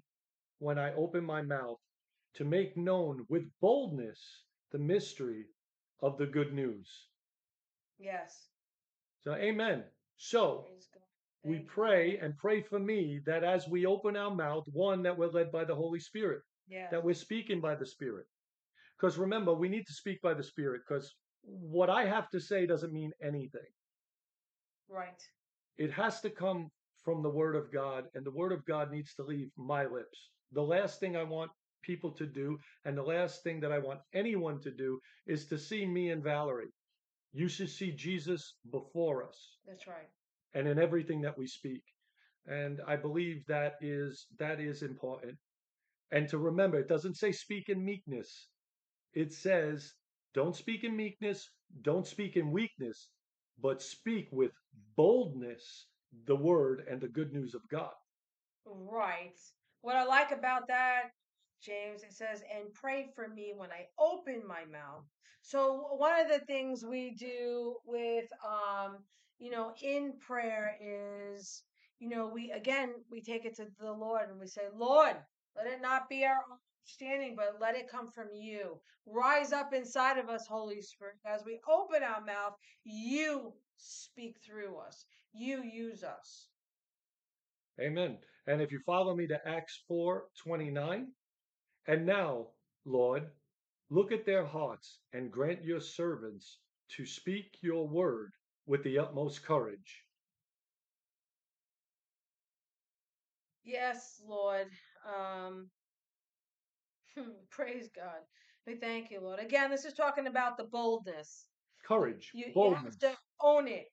when 0.59 0.79
I 0.79 0.93
open 0.95 1.25
my 1.25 1.41
mouth 1.41 1.79
to 2.35 2.45
make 2.45 2.77
known 2.77 3.25
with 3.29 3.45
boldness 3.61 4.45
the 4.71 4.79
mystery 4.79 5.47
of 6.01 6.19
the 6.19 6.27
good 6.27 6.53
news. 6.53 6.89
Yes. 7.99 8.49
So, 9.25 9.35
amen. 9.35 9.85
So, 10.17 10.67
we 11.45 11.61
pray 11.61 12.19
and 12.19 12.37
pray 12.37 12.63
for 12.63 12.79
me 12.79 13.21
that 13.27 13.45
as 13.45 13.69
we 13.69 13.87
open 13.87 14.17
our 14.17 14.35
mouth, 14.35 14.65
one, 14.73 15.03
that 15.03 15.17
we're 15.17 15.29
led 15.29 15.53
by 15.53 15.65
the 15.65 15.75
Holy 15.75 16.01
Spirit, 16.01 16.43
Yes. 16.69 16.91
that 16.91 17.03
we're 17.05 17.15
speaking 17.15 17.61
by 17.61 17.75
the 17.75 17.87
Spirit. 17.87 18.27
Because 18.97 19.19
remember, 19.19 19.53
we 19.53 19.69
need 19.69 19.87
to 19.87 19.93
speak 19.93 20.21
by 20.23 20.35
the 20.35 20.43
Spirit 20.43 20.83
because 20.87 21.13
what 21.43 21.91
I 21.91 22.05
have 22.07 22.31
to 22.31 22.41
say 22.41 22.67
doesn't 22.67 22.93
mean 22.93 23.13
anything. 23.21 23.61
Right. 24.89 25.21
It 25.77 25.91
has 25.93 26.21
to 26.21 26.31
come 26.31 26.71
from 27.05 27.23
the 27.23 27.31
Word 27.31 27.57
of 27.57 27.73
God, 27.73 28.05
and 28.15 28.25
the 28.25 28.31
Word 28.31 28.53
of 28.53 28.65
God 28.65 28.93
needs 28.93 29.15
to 29.15 29.25
leave 29.25 29.51
my 29.57 29.87
lips. 29.87 30.31
The 30.53 30.63
last 30.63 31.01
thing 31.01 31.17
I 31.17 31.25
want 31.25 31.51
people 31.83 32.11
to 32.13 32.27
do, 32.27 32.59
and 32.85 32.97
the 32.97 33.03
last 33.03 33.43
thing 33.43 33.61
that 33.61 33.73
I 33.73 33.79
want 33.79 34.01
anyone 34.15 34.61
to 34.61 34.71
do, 34.71 35.01
is 35.27 35.47
to 35.47 35.59
see 35.59 35.87
me 35.87 36.11
and 36.11 36.23
Valerie. 36.23 36.73
You 37.33 37.49
should 37.49 37.71
see 37.71 37.93
Jesus 37.93 38.55
before 38.71 39.25
us 39.27 39.59
That's 39.67 39.87
right. 39.87 40.09
and 40.55 40.69
in 40.69 40.79
everything 40.79 41.21
that 41.23 41.37
we 41.39 41.47
speak. 41.47 41.83
And 42.47 42.81
I 42.87 42.97
believe 42.97 43.45
that 43.47 43.75
is 43.81 44.27
that 44.39 44.61
is 44.61 44.83
important. 44.83 45.39
And 46.11 46.29
to 46.29 46.39
remember, 46.39 46.79
it 46.79 46.89
doesn't 46.89 47.17
say 47.17 47.33
speak 47.33 47.69
in 47.69 47.85
meekness. 47.85 48.49
It 49.15 49.33
says 49.33 49.95
don't 50.35 50.57
speak 50.57 50.85
in 50.85 50.97
meekness, 50.97 51.49
don't 51.83 52.07
speak 52.07 52.37
in 52.37 52.51
weakness, 52.51 53.09
but 53.61 53.83
speak 53.83 54.29
with 54.33 54.53
boldness 54.97 55.87
the 56.27 56.37
word 56.37 56.85
and 56.91 57.01
the 57.01 57.09
good 57.09 57.33
news 57.33 57.55
of 57.55 57.63
God. 57.71 57.93
Right. 58.67 59.37
What 59.81 59.97
I 59.97 60.05
like 60.05 60.31
about 60.31 60.69
that, 60.69 61.11
James, 61.63 62.03
it 62.03 62.13
says, 62.13 62.43
and 62.55 62.73
pray 62.75 63.09
for 63.15 63.29
me 63.29 63.53
when 63.57 63.71
I 63.71 63.87
open 63.99 64.43
my 64.47 64.65
mouth. 64.71 65.05
So 65.43 65.89
one 65.97 66.21
of 66.21 66.29
the 66.29 66.45
things 66.47 66.85
we 66.85 67.15
do 67.19 67.77
with 67.87 68.27
um, 68.45 68.99
you 69.43 69.51
know, 69.51 69.73
in 69.83 70.13
prayer 70.25 70.77
is, 70.81 71.65
you 71.99 72.09
know, 72.09 72.31
we 72.33 72.53
again 72.53 72.91
we 73.11 73.21
take 73.21 73.45
it 73.45 73.57
to 73.57 73.67
the 73.81 73.93
Lord 73.93 74.31
and 74.31 74.39
we 74.39 74.47
say, 74.47 74.63
Lord, 74.73 75.17
let 75.57 75.67
it 75.67 75.83
not 75.83 76.09
be 76.09 76.25
our 76.25 76.39
understanding, 76.85 77.35
but 77.37 77.59
let 77.61 77.75
it 77.75 77.91
come 77.91 78.09
from 78.09 78.29
you. 78.33 78.79
Rise 79.05 79.53
up 79.53 79.75
inside 79.75 80.19
of 80.19 80.29
us, 80.29 80.47
Holy 80.49 80.81
Spirit. 80.81 81.17
As 81.27 81.43
we 81.45 81.59
open 81.69 82.05
our 82.05 82.25
mouth, 82.25 82.55
you 82.85 83.53
speak 83.77 84.37
through 84.47 84.77
us. 84.77 85.05
You 85.33 85.65
use 85.65 86.05
us. 86.05 86.47
Amen. 87.81 88.19
And 88.47 88.63
if 88.63 88.71
you 88.71 88.79
follow 88.87 89.17
me 89.17 89.27
to 89.27 89.49
Acts 89.49 89.83
4 89.89 90.25
29, 90.45 91.09
and 91.87 92.07
now, 92.07 92.47
Lord, 92.85 93.25
look 93.91 94.13
at 94.13 94.25
their 94.27 94.45
hearts 94.45 94.99
and 95.13 95.31
grant 95.31 95.65
your 95.65 95.81
servants 95.81 96.59
to 96.97 97.05
speak 97.07 97.57
your 97.61 97.87
word 97.89 98.33
with 98.67 98.83
the 98.85 98.99
utmost 98.99 99.45
courage. 99.45 100.05
Yes, 103.65 104.21
Lord. 104.27 104.67
Um, 105.07 105.69
praise 107.51 107.89
God. 107.95 108.21
We 108.67 108.77
thank 108.77 109.11
you, 109.11 109.21
Lord. 109.21 109.41
Again, 109.41 109.71
this 109.71 109.85
is 109.85 109.95
talking 109.95 110.27
about 110.27 110.57
the 110.57 110.65
boldness. 110.65 111.47
Courage, 111.85 112.31
You, 112.33 112.47
you 112.47 112.53
boldness. 112.55 112.83
have 113.03 113.13
to 113.13 113.19
own 113.41 113.67
it. 113.69 113.87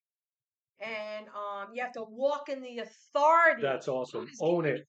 And 0.79 1.27
um, 1.29 1.73
you 1.73 1.81
have 1.81 1.91
to 1.93 2.03
walk 2.07 2.49
in 2.49 2.61
the 2.61 2.79
authority. 2.79 3.61
That's 3.61 3.87
awesome. 3.87 4.29
Own 4.39 4.65
it. 4.65 4.77
the 4.77 4.83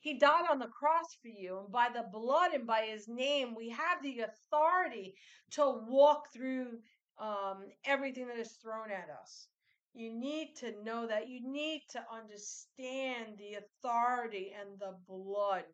He 0.00 0.18
died 0.18 0.46
on 0.50 0.58
the 0.58 0.66
cross 0.66 1.14
for 1.22 1.28
you, 1.28 1.58
and 1.60 1.72
by 1.72 1.88
the 1.88 2.04
blood 2.12 2.52
and 2.52 2.66
by 2.66 2.82
his 2.86 3.08
name, 3.08 3.54
we 3.54 3.70
have 3.70 4.02
the 4.02 4.20
authority 4.20 5.14
to 5.52 5.82
walk 5.88 6.32
through 6.32 6.80
um, 7.18 7.64
everything 7.84 8.28
that 8.28 8.38
is 8.38 8.52
thrown 8.62 8.90
at 8.90 9.08
us. 9.10 9.48
You 9.94 10.12
need 10.12 10.56
to 10.56 10.82
know 10.82 11.06
that. 11.06 11.28
You 11.28 11.40
need 11.40 11.82
to 11.90 12.04
understand 12.12 13.38
the 13.38 13.54
authority 13.54 14.52
and 14.60 14.78
the 14.78 14.96
blood, 15.08 15.64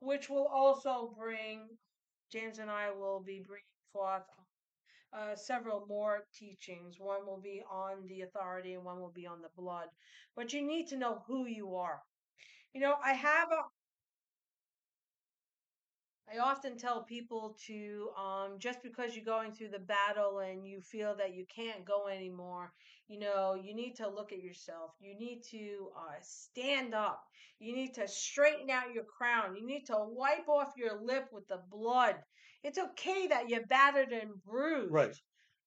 which 0.00 0.28
will 0.30 0.46
also 0.46 1.14
bring, 1.18 1.68
James 2.32 2.58
and 2.58 2.70
I 2.70 2.90
will 2.92 3.20
be 3.20 3.42
bringing 3.46 3.64
forth 3.92 4.22
uh, 5.12 5.34
several 5.36 5.86
more 5.86 6.24
teachings. 6.34 6.96
One 6.98 7.26
will 7.26 7.40
be 7.40 7.62
on 7.70 8.06
the 8.06 8.22
authority 8.22 8.74
and 8.74 8.84
one 8.84 9.00
will 9.00 9.12
be 9.12 9.26
on 9.26 9.42
the 9.42 9.50
blood. 9.56 9.88
But 10.36 10.52
you 10.52 10.62
need 10.62 10.88
to 10.88 10.96
know 10.96 11.24
who 11.26 11.46
you 11.46 11.74
are. 11.76 12.00
You 12.72 12.80
know, 12.80 12.96
I 13.04 13.12
have 13.12 13.52
a. 13.52 13.62
I 16.32 16.38
often 16.38 16.76
tell 16.76 17.02
people 17.04 17.56
to 17.66 18.10
um, 18.16 18.58
just 18.58 18.82
because 18.82 19.16
you're 19.16 19.24
going 19.24 19.52
through 19.52 19.70
the 19.70 19.78
battle 19.78 20.38
and 20.40 20.66
you 20.66 20.80
feel 20.82 21.16
that 21.16 21.34
you 21.34 21.44
can't 21.46 21.84
go 21.86 22.06
anymore, 22.06 22.72
you 23.08 23.18
know, 23.18 23.54
you 23.54 23.74
need 23.74 23.96
to 23.96 24.08
look 24.08 24.30
at 24.32 24.42
yourself. 24.42 24.92
You 25.00 25.16
need 25.18 25.42
to 25.50 25.88
uh, 25.96 26.16
stand 26.20 26.94
up. 26.94 27.22
You 27.58 27.74
need 27.74 27.94
to 27.94 28.06
straighten 28.06 28.68
out 28.70 28.92
your 28.92 29.04
crown. 29.04 29.56
You 29.56 29.66
need 29.66 29.86
to 29.86 29.96
wipe 29.98 30.48
off 30.48 30.74
your 30.76 31.00
lip 31.02 31.28
with 31.32 31.48
the 31.48 31.62
blood. 31.70 32.16
It's 32.62 32.78
okay 32.78 33.26
that 33.28 33.48
you're 33.48 33.66
battered 33.66 34.12
and 34.12 34.32
bruised. 34.44 34.92
Right. 34.92 35.14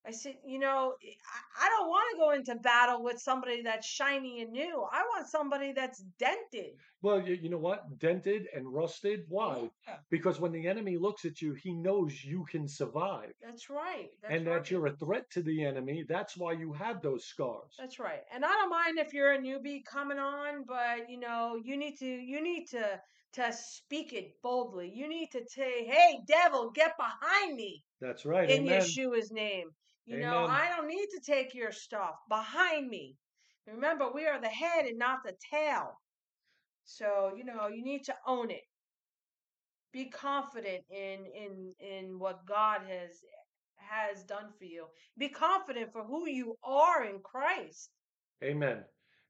I 0.05 0.11
said, 0.11 0.35
you 0.45 0.59
know, 0.59 0.93
eh, 1.03 1.13
I, 1.61 1.65
I 1.65 1.69
don't 1.69 1.89
want 1.89 2.05
to 2.11 2.17
go 2.17 2.31
into 2.31 2.55
battle 2.61 3.03
with 3.03 3.19
somebody 3.19 3.61
that's 3.61 3.87
shiny 3.87 4.41
and 4.41 4.51
new. 4.51 4.85
I 4.91 5.03
want 5.03 5.27
somebody 5.27 5.73
that's 5.73 6.03
dented. 6.19 6.73
Well, 7.01 7.21
you, 7.21 7.35
you 7.35 7.49
know 7.49 7.57
what? 7.57 7.99
Dented 7.99 8.47
and 8.55 8.71
rusted. 8.73 9.21
Why? 9.27 9.69
Yeah, 9.87 9.95
Because 10.09 10.39
when 10.39 10.51
the 10.51 10.67
enemy 10.67 10.97
looks 10.97 11.25
at 11.25 11.41
you, 11.41 11.53
he 11.53 11.73
knows 11.73 12.23
you 12.23 12.45
can 12.49 12.67
survive 12.67 13.31
that's 13.41 13.69
right. 13.69 14.09
That's 14.21 14.33
and 14.33 14.47
right. 14.47 14.63
that 14.63 14.71
you're 14.71 14.87
a 14.87 14.95
threat 14.95 15.29
to 15.31 15.41
the 15.41 15.65
enemy. 15.65 16.05
That's 16.07 16.37
why 16.37 16.53
you 16.53 16.73
have 16.73 17.01
those 17.01 17.25
scars. 17.25 17.75
That's 17.77 17.99
right. 17.99 18.21
And 18.33 18.45
I 18.45 18.49
don't 18.49 18.69
mind 18.69 18.99
if 18.99 19.13
you're 19.13 19.33
a 19.33 19.39
newbie 19.39 19.83
coming 19.85 20.19
on, 20.19 20.63
but 20.67 21.09
you 21.09 21.19
know, 21.19 21.59
you 21.63 21.77
need 21.77 21.97
to 21.99 22.05
you 22.05 22.41
need 22.41 22.65
to 22.67 22.99
to 23.33 23.53
speak 23.53 24.13
it 24.13 24.35
boldly. 24.41 24.91
You 24.93 25.07
need 25.07 25.31
to 25.31 25.41
say, 25.47 25.85
"Hey, 25.85 26.21
devil, 26.27 26.71
get 26.71 26.95
behind 26.97 27.55
me." 27.55 27.83
That's 27.99 28.25
right. 28.25 28.49
in 28.49 28.63
Amen. 28.63 28.81
Yeshua's 28.81 29.31
name. 29.31 29.69
You 30.05 30.19
know, 30.19 30.45
I 30.45 30.69
don't 30.75 30.87
need 30.87 31.07
to 31.11 31.21
take 31.25 31.53
your 31.53 31.71
stuff 31.71 32.15
behind 32.27 32.89
me. 32.89 33.15
Remember, 33.67 34.09
we 34.13 34.25
are 34.25 34.41
the 34.41 34.49
head 34.49 34.85
and 34.85 34.97
not 34.97 35.19
the 35.23 35.33
tail. 35.51 35.93
So, 36.83 37.31
you 37.37 37.45
know, 37.45 37.67
you 37.67 37.83
need 37.83 38.03
to 38.05 38.15
own 38.25 38.49
it. 38.51 38.63
Be 39.93 40.05
confident 40.05 40.83
in 40.89 41.25
in 41.35 41.73
in 41.79 42.19
what 42.19 42.45
God 42.47 42.81
has 42.87 43.11
has 43.77 44.23
done 44.23 44.49
for 44.57 44.65
you. 44.65 44.85
Be 45.17 45.29
confident 45.29 45.91
for 45.91 46.03
who 46.03 46.27
you 46.27 46.55
are 46.63 47.03
in 47.05 47.19
Christ. 47.23 47.91
Amen. 48.43 48.83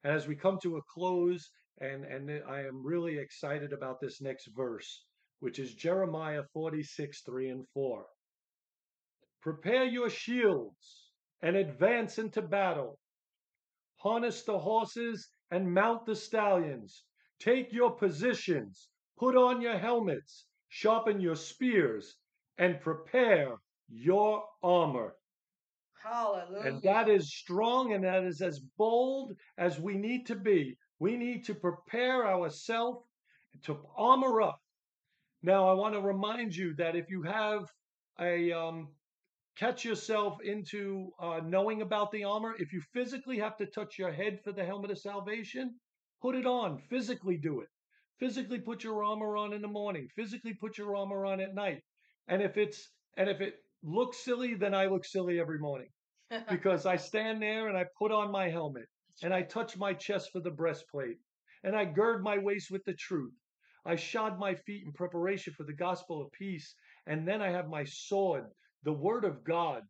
And 0.03 0.13
as 0.13 0.27
we 0.27 0.35
come 0.35 0.59
to 0.63 0.77
a 0.77 0.81
close, 0.93 1.49
and 1.79 2.05
and 2.05 2.31
I 2.47 2.61
am 2.61 2.85
really 2.85 3.17
excited 3.17 3.73
about 3.73 3.99
this 3.99 4.21
next 4.21 4.49
verse, 4.55 5.05
which 5.39 5.59
is 5.59 5.73
Jeremiah 5.73 6.43
46, 6.53 7.21
3 7.23 7.49
and 7.49 7.65
4. 7.73 8.05
Prepare 9.41 9.85
your 9.85 10.09
shields 10.09 11.11
and 11.41 11.55
advance 11.55 12.19
into 12.19 12.41
battle. 12.41 12.99
Harness 13.97 14.43
the 14.43 14.57
horses 14.57 15.29
and 15.49 15.73
mount 15.73 16.05
the 16.05 16.15
stallions. 16.15 17.03
Take 17.39 17.73
your 17.73 17.91
positions, 17.95 18.89
put 19.17 19.35
on 19.35 19.61
your 19.61 19.77
helmets, 19.77 20.45
sharpen 20.69 21.19
your 21.19 21.35
spears, 21.35 22.15
and 22.57 22.79
prepare 22.79 23.55
your 23.89 24.43
armor. 24.63 25.15
Hallelujah. 26.03 26.67
And 26.67 26.81
that 26.83 27.09
is 27.09 27.33
strong 27.33 27.93
and 27.93 28.03
that 28.03 28.23
is 28.23 28.41
as 28.41 28.59
bold 28.77 29.33
as 29.57 29.79
we 29.79 29.95
need 29.95 30.25
to 30.27 30.35
be. 30.35 30.77
We 30.99 31.17
need 31.17 31.45
to 31.45 31.55
prepare 31.55 32.27
ourselves 32.27 33.05
to 33.63 33.77
armor 33.97 34.41
up. 34.41 34.59
Now, 35.43 35.67
I 35.67 35.73
want 35.73 35.95
to 35.95 36.01
remind 36.01 36.55
you 36.55 36.75
that 36.75 36.95
if 36.95 37.09
you 37.09 37.23
have 37.23 37.65
a 38.19 38.51
um, 38.51 38.89
catch 39.61 39.85
yourself 39.85 40.41
into 40.43 41.11
uh, 41.19 41.39
knowing 41.45 41.83
about 41.83 42.11
the 42.11 42.23
armor, 42.23 42.55
if 42.57 42.73
you 42.73 42.81
physically 42.93 43.37
have 43.37 43.55
to 43.55 43.67
touch 43.67 43.99
your 43.99 44.11
head 44.11 44.39
for 44.43 44.51
the 44.51 44.65
helmet 44.65 44.89
of 44.89 44.97
salvation, 44.97 45.75
put 46.19 46.33
it 46.33 46.47
on. 46.47 46.79
Physically 46.89 47.37
do 47.37 47.61
it. 47.61 47.67
Physically 48.19 48.59
put 48.59 48.83
your 48.83 49.03
armor 49.03 49.37
on 49.37 49.53
in 49.53 49.61
the 49.61 49.67
morning. 49.67 50.07
Physically 50.15 50.55
put 50.55 50.79
your 50.79 50.95
armor 50.95 51.27
on 51.27 51.39
at 51.39 51.53
night. 51.53 51.83
And 52.27 52.41
if 52.41 52.57
it's 52.57 52.89
and 53.17 53.29
if 53.29 53.39
it 53.39 53.53
looks 53.83 54.17
silly, 54.17 54.55
then 54.55 54.73
I 54.73 54.87
look 54.87 55.05
silly 55.05 55.39
every 55.39 55.59
morning 55.59 55.89
because 56.49 56.87
I 56.87 56.95
stand 56.95 57.39
there 57.39 57.67
and 57.67 57.77
I 57.77 57.85
put 57.99 58.11
on 58.11 58.31
my 58.31 58.49
helmet 58.49 58.87
and 59.21 59.31
I 59.31 59.43
touch 59.43 59.77
my 59.77 59.93
chest 59.93 60.31
for 60.31 60.39
the 60.39 60.49
breastplate 60.49 61.17
and 61.63 61.75
I 61.75 61.85
gird 61.85 62.23
my 62.23 62.39
waist 62.39 62.71
with 62.71 62.83
the 62.85 62.95
truth. 62.95 63.33
I 63.85 63.95
shod 63.95 64.39
my 64.39 64.55
feet 64.55 64.85
in 64.87 64.91
preparation 64.93 65.53
for 65.53 65.65
the 65.65 65.73
gospel 65.73 66.19
of 66.19 66.31
peace. 66.31 66.73
And 67.05 67.27
then 67.27 67.41
I 67.41 67.49
have 67.49 67.67
my 67.67 67.83
sword, 67.83 68.45
the 68.83 68.93
word 68.93 69.25
of 69.25 69.43
God, 69.43 69.83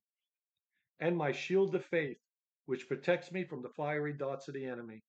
and 1.00 1.18
my 1.18 1.32
shield 1.32 1.76
of 1.76 1.86
faith, 1.86 2.18
which 2.66 2.88
protects 2.88 3.32
me 3.32 3.44
from 3.44 3.62
the 3.62 3.70
fiery 3.70 4.14
darts 4.14 4.48
of 4.48 4.54
the 4.54 4.66
enemy. 4.66 5.04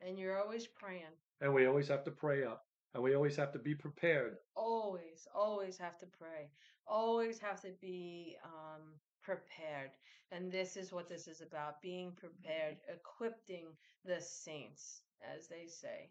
and 0.00 0.18
you're 0.18 0.38
always 0.40 0.66
praying. 0.66 1.14
And 1.40 1.54
we 1.54 1.66
always 1.66 1.88
have 1.88 2.04
to 2.04 2.10
pray 2.10 2.44
up 2.44 2.62
and 2.94 3.02
we 3.02 3.14
always 3.14 3.36
have 3.36 3.52
to 3.52 3.58
be 3.58 3.74
prepared. 3.74 4.36
always 4.56 5.26
always 5.34 5.78
have 5.78 5.98
to 5.98 6.06
pray 6.06 6.50
always 6.86 7.38
have 7.38 7.60
to 7.62 7.72
be 7.80 8.36
um, 8.44 8.82
prepared 9.22 9.90
and 10.32 10.50
this 10.52 10.76
is 10.76 10.92
what 10.92 11.08
this 11.08 11.26
is 11.28 11.40
about 11.42 11.80
being 11.82 12.12
prepared 12.12 12.76
equipping 12.88 13.66
the 14.04 14.20
saints 14.20 15.02
as 15.36 15.48
they 15.48 15.66
say 15.66 16.10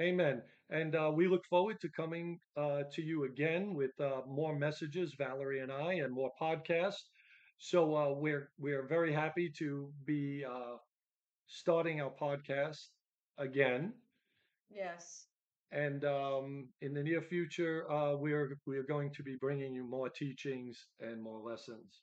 Amen. 0.00 0.42
And 0.70 0.94
uh, 0.94 1.10
we 1.14 1.26
look 1.28 1.44
forward 1.46 1.80
to 1.80 1.88
coming 1.88 2.40
uh, 2.56 2.82
to 2.92 3.02
you 3.02 3.24
again 3.24 3.74
with 3.74 3.98
uh, 4.00 4.22
more 4.26 4.56
messages, 4.56 5.14
Valerie 5.14 5.60
and 5.60 5.70
I, 5.72 5.94
and 5.94 6.12
more 6.12 6.32
podcasts. 6.40 7.04
So 7.58 7.94
uh, 7.96 8.12
we're 8.12 8.50
we're 8.58 8.86
very 8.86 9.12
happy 9.12 9.50
to 9.58 9.92
be 10.04 10.44
uh, 10.44 10.76
starting 11.46 12.00
our 12.00 12.10
podcast 12.10 12.88
again. 13.38 13.94
yes 14.70 15.28
And 15.72 16.04
um, 16.04 16.68
in 16.80 16.92
the 16.94 17.02
near 17.02 17.20
future, 17.22 17.90
uh, 17.90 18.14
we're 18.16 18.58
we're 18.66 18.82
going 18.84 19.12
to 19.12 19.22
be 19.22 19.36
bringing 19.36 19.74
you 19.74 19.84
more 19.84 20.08
teachings 20.08 20.88
and 21.00 21.22
more 21.22 21.40
lessons. 21.40 22.02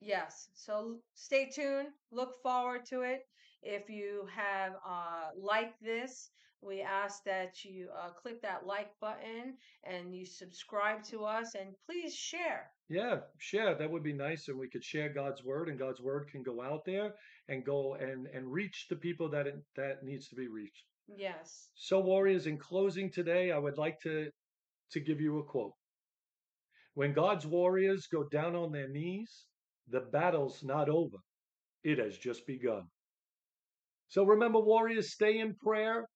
yes 0.00 0.48
so 0.54 0.96
stay 1.14 1.48
tuned 1.48 1.88
look 2.10 2.40
forward 2.42 2.84
to 2.84 3.02
it 3.02 3.26
if 3.62 3.88
you 3.88 4.26
have 4.34 4.72
uh, 4.86 5.30
liked 5.36 5.82
this 5.82 6.30
we 6.62 6.82
ask 6.82 7.24
that 7.24 7.64
you 7.64 7.88
uh, 7.98 8.10
click 8.10 8.42
that 8.42 8.66
like 8.66 8.90
button 9.00 9.56
and 9.84 10.14
you 10.14 10.26
subscribe 10.26 11.02
to 11.04 11.24
us 11.24 11.54
and 11.54 11.74
please 11.86 12.14
share 12.14 12.70
Yeah, 12.88 13.20
share. 13.38 13.74
That 13.74 13.90
would 13.90 14.02
be 14.02 14.12
nice, 14.12 14.48
and 14.48 14.58
we 14.58 14.68
could 14.68 14.84
share 14.84 15.08
God's 15.12 15.42
word, 15.44 15.68
and 15.68 15.78
God's 15.78 16.00
word 16.00 16.28
can 16.30 16.42
go 16.42 16.60
out 16.62 16.84
there 16.84 17.14
and 17.48 17.64
go 17.64 17.94
and 17.94 18.26
and 18.26 18.50
reach 18.52 18.86
the 18.90 18.96
people 18.96 19.28
that 19.30 19.46
it, 19.46 19.56
that 19.76 20.02
needs 20.02 20.28
to 20.28 20.36
be 20.36 20.48
reached. 20.48 20.84
yes 21.16 21.68
So, 21.74 22.00
warriors, 22.00 22.46
in 22.46 22.58
closing 22.58 23.10
today, 23.10 23.50
I 23.52 23.58
would 23.58 23.78
like 23.78 23.98
to 24.02 24.30
to 24.92 25.00
give 25.00 25.20
you 25.20 25.38
a 25.38 25.44
quote. 25.44 25.74
When 26.94 27.12
God's 27.12 27.46
warriors 27.46 28.06
go 28.06 28.24
down 28.24 28.54
on 28.56 28.72
their 28.72 28.88
knees, 28.88 29.46
the 29.88 30.00
battle's 30.00 30.62
not 30.62 30.88
over; 30.88 31.18
it 31.84 31.98
has 31.98 32.18
just 32.18 32.46
begun. 32.46 32.82
So 34.08 34.24
remember, 34.24 34.58
warriors, 34.60 35.12
stay 35.12 35.38
in 35.38 35.54
prayer, 35.54 36.06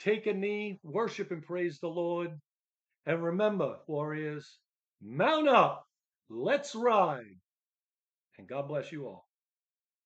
take 0.00 0.26
a 0.26 0.32
knee, 0.34 0.80
worship 0.82 1.30
and 1.30 1.42
praise 1.42 1.78
the 1.78 1.88
Lord, 1.88 2.30
and 3.06 3.22
remember, 3.22 3.76
warriors, 3.86 4.58
mount 5.02 5.48
up, 5.48 5.86
let's 6.28 6.74
ride, 6.74 7.38
and 8.38 8.48
God 8.48 8.68
bless 8.68 8.92
you 8.92 9.06
all. 9.06 9.29